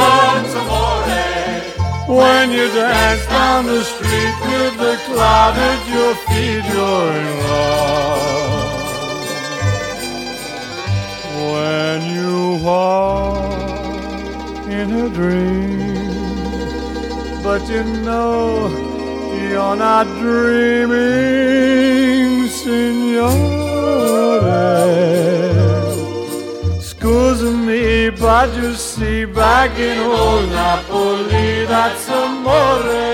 [0.00, 0.88] That's amore.
[2.18, 8.78] When you dance down the street with the cloud at your feet, you're in love.
[11.52, 12.34] When you
[12.64, 13.56] walk
[14.78, 16.32] in a dream,
[17.44, 18.38] but you know
[19.50, 20.90] you're not dreaming,
[22.70, 23.50] signore.
[26.88, 33.06] Scusa me, but you see, back in old Napoli, that's amore.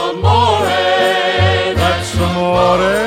[0.00, 0.84] Amore.
[1.80, 2.98] That's amore.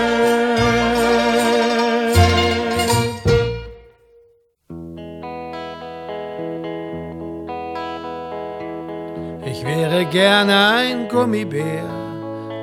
[9.46, 12.04] Ich wäre gerne ein Gummibär.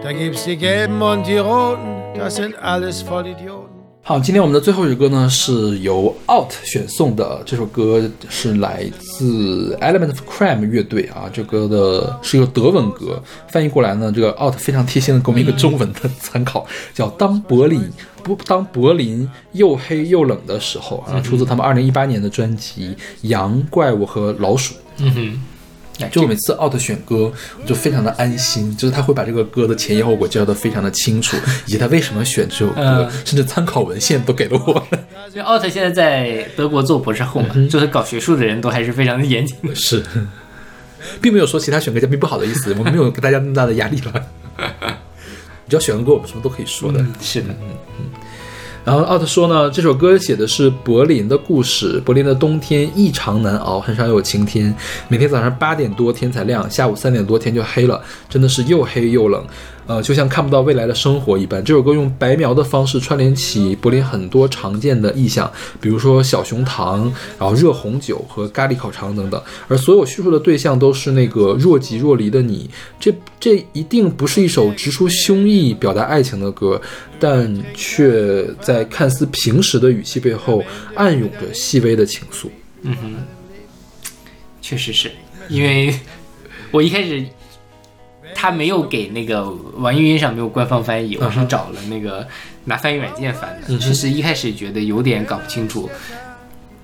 [0.03, 3.69] Da gibt's die gelben und die roten, das sind alles Vollidioten.
[4.03, 17.89] 好，今天我们的最后一首歌呢是由 Out 选送的，这首歌是来自 Element of Crime 乐队啊，这歌的是一个德文歌，翻译过来呢，这个 Out 非常贴心的给我们一个中文的参考，叫《当柏林
[18.25, 22.97] 不当柏林又黑又冷的时候》啊，出自他们二零一八年的专辑
[23.29, 24.75] 《羊怪物和老鼠》。
[24.97, 25.41] 嗯哼。
[26.09, 31.37] 就每次 out 选歌，我就非常的安心，就是他会把这个歌的前因后果介绍的非常的清楚，
[31.67, 34.87] 以及他为什么选这首歌，嗯甚至参考文献都给了我。
[35.31, 39.75] 因为奥特现在在德国做博士后嘛，就是搞学术的人都还是非常的严谨的。
[39.75, 40.03] 是，
[41.21, 44.27] 并没有说其他选歌嘉宾不好的意思， 我们没有给大家那么大的压力了。
[44.59, 46.99] 你只要选个歌，我们什么都可以说的。
[47.21, 47.55] 是的，
[48.85, 52.01] 然后奥特说呢，这首歌写的是柏林的故事。
[52.05, 54.75] 柏林的冬天异常难熬，很少有晴天。
[55.09, 59.45] 每天早上八点多天才亮，下午三点多天就黑了，真的是又黑又冷。
[59.87, 61.65] 呃，就像看不到未来的生活一般。
[61.65, 65.51] 这首歌用白描的方式串联起柏林很多常见的意象，
[65.81, 69.43] 比如说小熊糖，然后热红酒和咖喱烤肠等等。
[69.67, 72.71] 而所有叙述的对象都是那个若即若离的你。
[72.99, 76.81] 这这一定不是一首直抒胸臆、表达爱情的歌，
[77.19, 80.63] 但却在看似平实的语气背后
[80.95, 82.49] 暗涌着细微的情愫。
[82.83, 83.15] 嗯哼
[84.63, 85.11] 确实是
[85.49, 85.93] 因为
[86.71, 87.25] 我一开始
[88.35, 92.27] 他没有给那个网易云上没有官方翻译，我是找了那个
[92.65, 93.79] 拿翻译软件翻的。
[93.79, 95.89] 其实一开始觉得有点搞不清楚。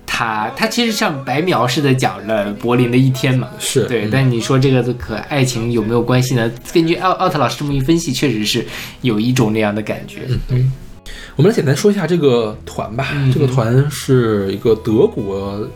[0.05, 6.51] 他他其实像白描似的讲了柏林的一天嘛，是对，嗯但你说这个和爱情有没有关系呢？
[6.73, 8.65] 根据奥奥特老师这么一分析，确实是
[9.01, 10.21] 有一种那样的感觉。
[10.49, 10.71] 嗯
[11.35, 13.09] 我们来简单说一下这个团吧。
[13.31, 15.67] 这个团是一个德国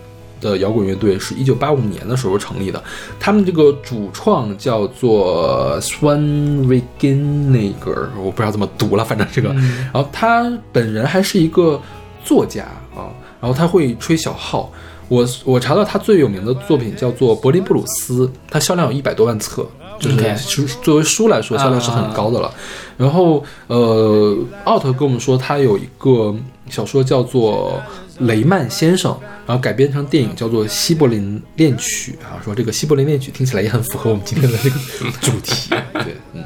[0.42, 2.84] 的摇滚乐队，是一九八五年的时候成立的。
[3.20, 9.50] 他们这个主创叫做 Swan Regeneger，我不知道怎么读了，反正这个。
[9.94, 11.80] 然后他本人还是一个
[12.26, 12.64] 作家
[12.94, 13.08] 啊，
[13.40, 14.70] 然后他会吹小号。
[15.08, 19.68] 我我查到他最有名的作品叫做《柏林布鲁斯》，它销量有一百多万册，
[20.00, 22.50] 就是作为书来说销量是很高的了。
[22.96, 26.34] 然后呃，奥特跟我们说他有一个
[26.70, 27.74] 小说叫做
[28.22, 29.12] 《雷曼先生》，
[29.46, 34.76] 然后改编成电影叫做《西柏林恋曲》啊，说这个西柏林恋曲听起来也很符合我们今天的这个
[35.22, 35.70] 主题。
[35.94, 36.44] 对，嗯。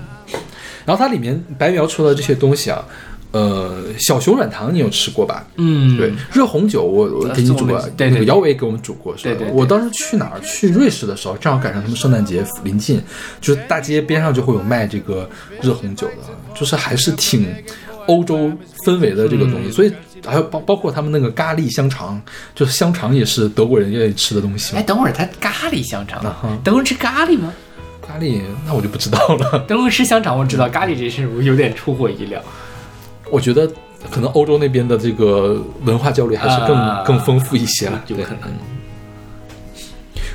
[0.86, 2.86] 然后它里面白描出的这些东西啊，
[3.32, 5.46] 呃，小熊软糖你有吃过吧？
[5.56, 9.34] 嗯，对，热红酒我我给你煮过，那个姚伟给我们煮过，是吧？
[9.34, 10.40] 对对对我当时去哪儿？
[10.42, 13.02] 去瑞士的时候，正好赶上他们圣诞节临近，
[13.42, 15.28] 就是大街边上就会有卖这个
[15.62, 17.52] 热红酒的，就是还是挺
[18.08, 18.52] 欧洲
[18.86, 19.66] 氛围的这个东嗯。
[19.66, 19.92] 西，所以
[20.26, 22.22] 还有包包括他们那个咖喱香肠，
[22.54, 26.24] 就是香肠也是德国人愿意吃的东西哎，等会儿他咖喱香肠
[26.64, 27.54] 德国人吃咖喱吗？
[28.02, 32.42] 咖喱那我就不知道了，德国人吃香肠我知道，咖喱这事有点出乎我意料。
[33.32, 33.68] 我觉得
[34.12, 37.04] 可能欧洲那边的这个文化交流还是更、啊。
[37.04, 38.50] 更丰富一些了，对有可能。
[38.50, 38.54] 嗯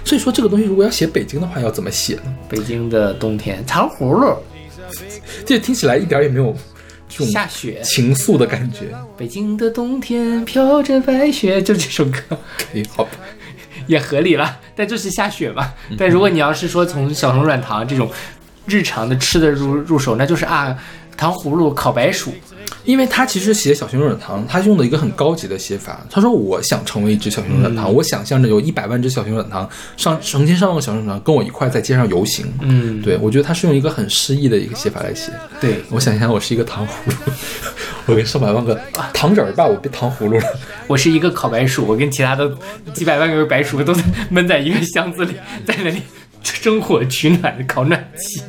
[0.02, 2.34] 所以说这个东西如果要写北京的话，要怎么写呢？
[2.48, 4.34] 北京的冬天，糖葫芦，
[5.47, 6.52] 这听起来一点也没有
[7.11, 7.78] 这种下雪。
[7.82, 8.87] 情愫的感觉。
[9.19, 12.20] 北京的冬天飘着白雪，就这首歌
[12.57, 13.11] 可以，好吧，
[13.87, 15.70] 也合理了，但就是下雪嘛。
[15.91, 18.11] 嗯但如果你要是说从小熊软糖这种
[18.66, 20.78] 日常的吃的入入手，那就是啊，
[21.16, 22.32] 糖葫芦、烤白薯，
[22.85, 26.05] 因为他其实写小熊软糖，他用的一个很高级的写法。
[26.11, 35.31] 他说：“我想成为一只小熊软糖，我想象着有一百万只小熊软糖上成千上万个小熊软糖跟我一块在街上游行。”嗯，对，我觉得他是用一个很诗意的一个写法来写。
[35.61, 37.15] 对，我想象我是一个糖葫芦，
[38.07, 38.81] 我跟上百万个
[39.12, 40.44] 糖人儿吧，我变糖葫芦了。
[40.86, 42.51] 我是一个烤白薯，我跟其他的
[42.93, 45.35] 几百万个白薯都在闷在一个箱子里，
[45.65, 46.02] 在那里
[46.43, 48.43] 生火取暖，烤暖气。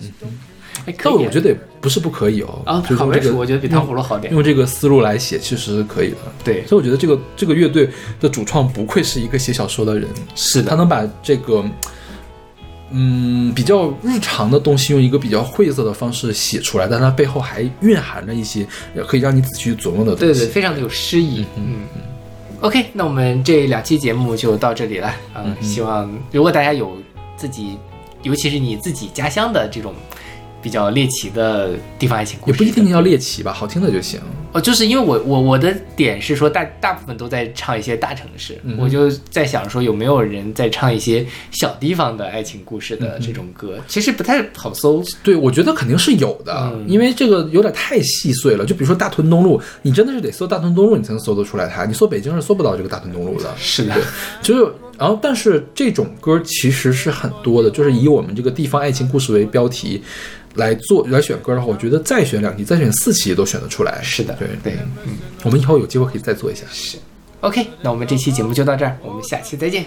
[1.03, 2.62] 但我觉得也不是不可以哦。
[2.66, 4.34] 啊，烤白薯我觉得比糖葫芦好点。
[4.34, 6.18] 用这个思路来写，其实是可以的。
[6.44, 7.90] 对，所以我觉得这个这个乐队
[8.20, 11.64] 的主创不愧是一个写小说的人，是的他能把这个
[12.91, 18.66] 嗯比较日常的东西用一个比较晦涩的方式写出来，但它背后还蕴含着一些
[19.08, 20.40] 可以让你仔细去琢磨的东西。
[20.40, 21.45] 对对，非常的有诗意。
[21.56, 22.02] 嗯嗯。
[22.62, 25.12] OK，那我们这两期节目就到这里了。
[25.36, 26.95] 嗯，希望如果大家有
[27.36, 27.76] 自己，
[28.22, 29.95] 尤其是你自己家乡的这种
[30.62, 34.20] 比较猎奇的地方爱情故事，也不一定要猎奇吧，好听的就行。
[34.53, 45.03] 哦，就是因为我我我的点是说大大部分都在唱一些大城市，嗯我就在想说有没有人在唱一些小地方的爱情故事的这种歌，其实不太好搜。
[45.23, 48.65] 对，我觉得肯定是有的，嗯因为这个有点太细碎了。
[48.65, 51.86] 就比如说大屯东路，你真的是得搜大屯东路，你才能搜得出来它。
[51.86, 53.49] 你搜北京是搜不到这个大屯东路的。
[53.57, 53.95] 是的，
[54.41, 60.02] 就是，然后但是这种歌其实是很多的，就是以我们这个地方爱情故事为标题
[60.56, 63.99] 来做来选歌的话，我觉得再选两期、再选四期都选得出来。
[64.03, 66.65] 是的对对，嗯，我们以后有机会可以再做一下。
[67.41, 69.85] OK，那我们这期节目就到这儿，我们下期再见。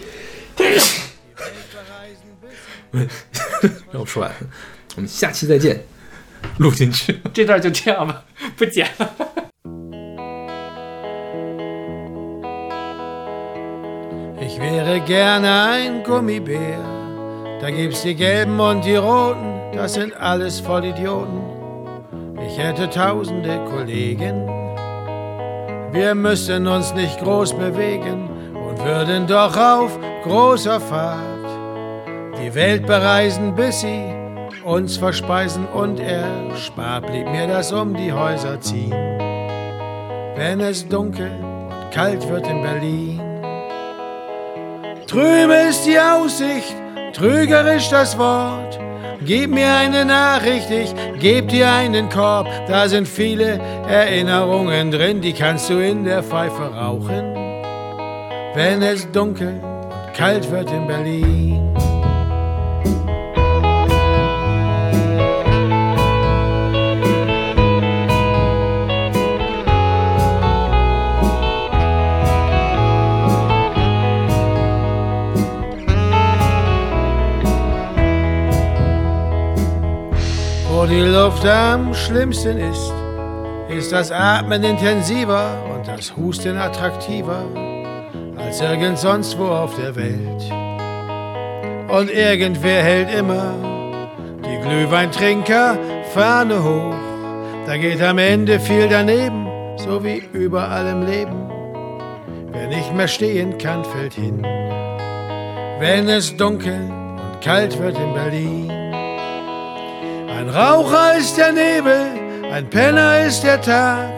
[3.90, 4.30] 让我说完，
[4.94, 5.82] 我们下期再见，
[6.58, 7.18] 录进去。
[7.32, 8.22] 这段就这样吧，
[8.56, 9.10] 不剪了。
[14.40, 16.78] Ich wäre gerne ein Gummibär.
[17.60, 21.43] Da gibt's die Gelben und die Roten, das sind alles Vollidioten.
[22.56, 24.46] Ich hätte tausende Kollegen.
[25.90, 31.18] Wir müssten uns nicht groß bewegen und würden doch auf großer Fahrt
[32.40, 34.04] die Welt bereisen, bis sie
[34.62, 38.94] uns verspeisen und erspart blieb mir das um die Häuser ziehen.
[40.36, 43.20] wenn es dunkel und kalt wird in Berlin.
[45.08, 46.76] Trübe ist die Aussicht,
[47.14, 48.78] trügerisch das Wort.
[49.20, 52.46] Gib mir eine Nachricht, ich geb dir einen Korb.
[52.68, 53.58] Da sind viele
[53.88, 57.34] Erinnerungen drin, die kannst du in der Pfeife rauchen.
[58.54, 61.83] Wenn es dunkel und kalt wird in Berlin.
[80.84, 82.92] Wo die Luft am schlimmsten ist,
[83.70, 87.46] ist das Atmen intensiver und das Husten attraktiver
[88.36, 90.42] als irgend sonst wo auf der Welt.
[91.88, 93.54] Und irgendwer hält immer
[94.44, 95.78] die Glühweintrinker
[96.12, 96.94] Fahne hoch.
[97.64, 99.46] Da geht am Ende viel daneben,
[99.78, 101.50] so wie überall im Leben.
[102.52, 104.42] Wer nicht mehr stehen kann, fällt hin.
[105.78, 108.73] Wenn es dunkel und kalt wird in Berlin.
[110.54, 112.12] Raucher ist der Nebel,
[112.52, 114.12] ein Penner ist der Tag.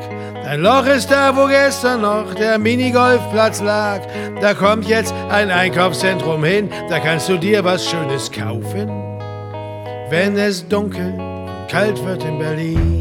[0.44, 4.02] Ein Loch ist da, wo gestern noch der Minigolfplatz lag.
[4.42, 8.90] Da kommt jetzt ein Einkaufszentrum hin, da kannst du dir was Schönes kaufen.
[10.10, 11.14] Wenn es dunkel
[11.70, 12.95] kalt wird in Berlin.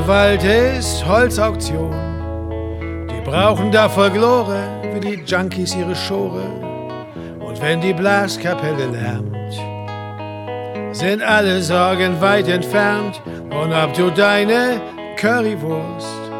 [0.00, 1.92] Grunewald ist Holzauktion.
[3.10, 6.42] Die brauchen da Folklore, wie die Junkies ihre Schore.
[7.38, 13.20] Und wenn die Blaskapelle lärmt, sind alle Sorgen weit entfernt.
[13.50, 14.80] Und ob du deine
[15.18, 16.30] Currywurst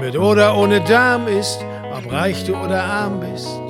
[0.00, 1.64] mit oder ohne Darm isst,
[1.96, 3.60] ob reich du oder arm bist,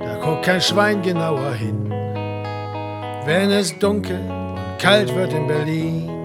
[0.00, 1.92] da guckt kein Schwein genauer hin.
[3.26, 6.15] Wenn es dunkel und kalt wird in Berlin.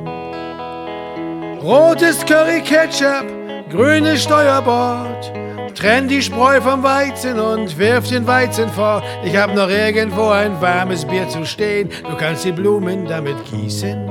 [1.63, 3.23] Rotes Curry Ketchup,
[3.69, 5.31] grünes Steuerbord.
[5.75, 9.03] Trenn die Spreu vom Weizen und wirf den Weizen fort.
[9.23, 11.91] Ich hab noch irgendwo ein warmes Bier zu stehen.
[12.09, 14.09] Du kannst die Blumen damit gießen.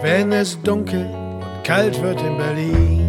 [0.00, 3.07] Wenn es dunkel und kalt wird in Berlin.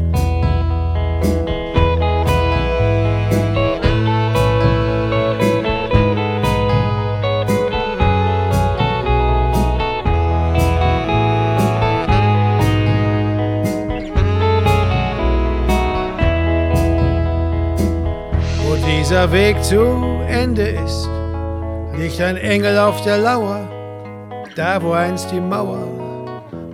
[19.10, 19.82] Dieser Weg zu
[20.28, 21.10] Ende ist,
[21.98, 23.68] liegt ein Engel auf der Lauer,
[24.56, 25.88] da wo einst die Mauer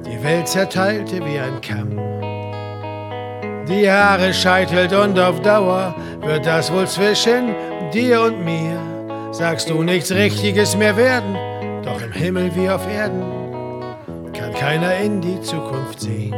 [0.05, 1.97] die Welt zerteilte wie ein Kamm.
[3.69, 5.95] Die Haare scheitelt und auf Dauer
[6.25, 7.55] wird das wohl zwischen
[7.93, 8.81] dir und mir.
[9.31, 11.37] Sagst du nichts Richtiges mehr werden,
[11.85, 13.23] doch im Himmel wie auf Erden
[14.37, 16.33] kann keiner in die Zukunft sehen.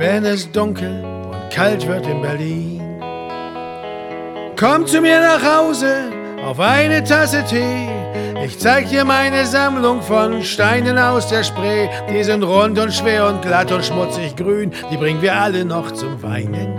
[0.00, 2.75] Wenn es dunkel und kalt wird in Berlin,
[4.58, 6.10] Komm zu mir nach Hause
[6.42, 7.90] auf eine Tasse Tee.
[8.42, 11.88] Ich zeig dir meine Sammlung von Steinen aus der Spree.
[12.08, 14.72] Die sind rund und schwer und glatt und schmutzig grün.
[14.90, 16.74] Die bringen wir alle noch zum Weinen.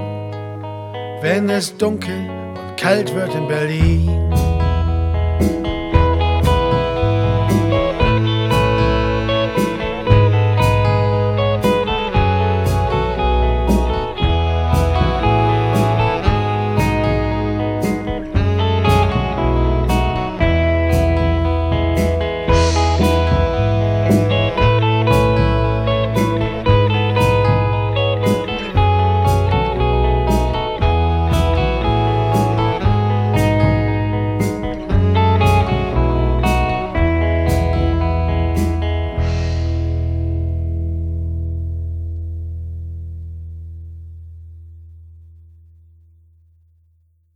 [1.22, 4.27] Wenn es dunkel und kalt wird in Berlin.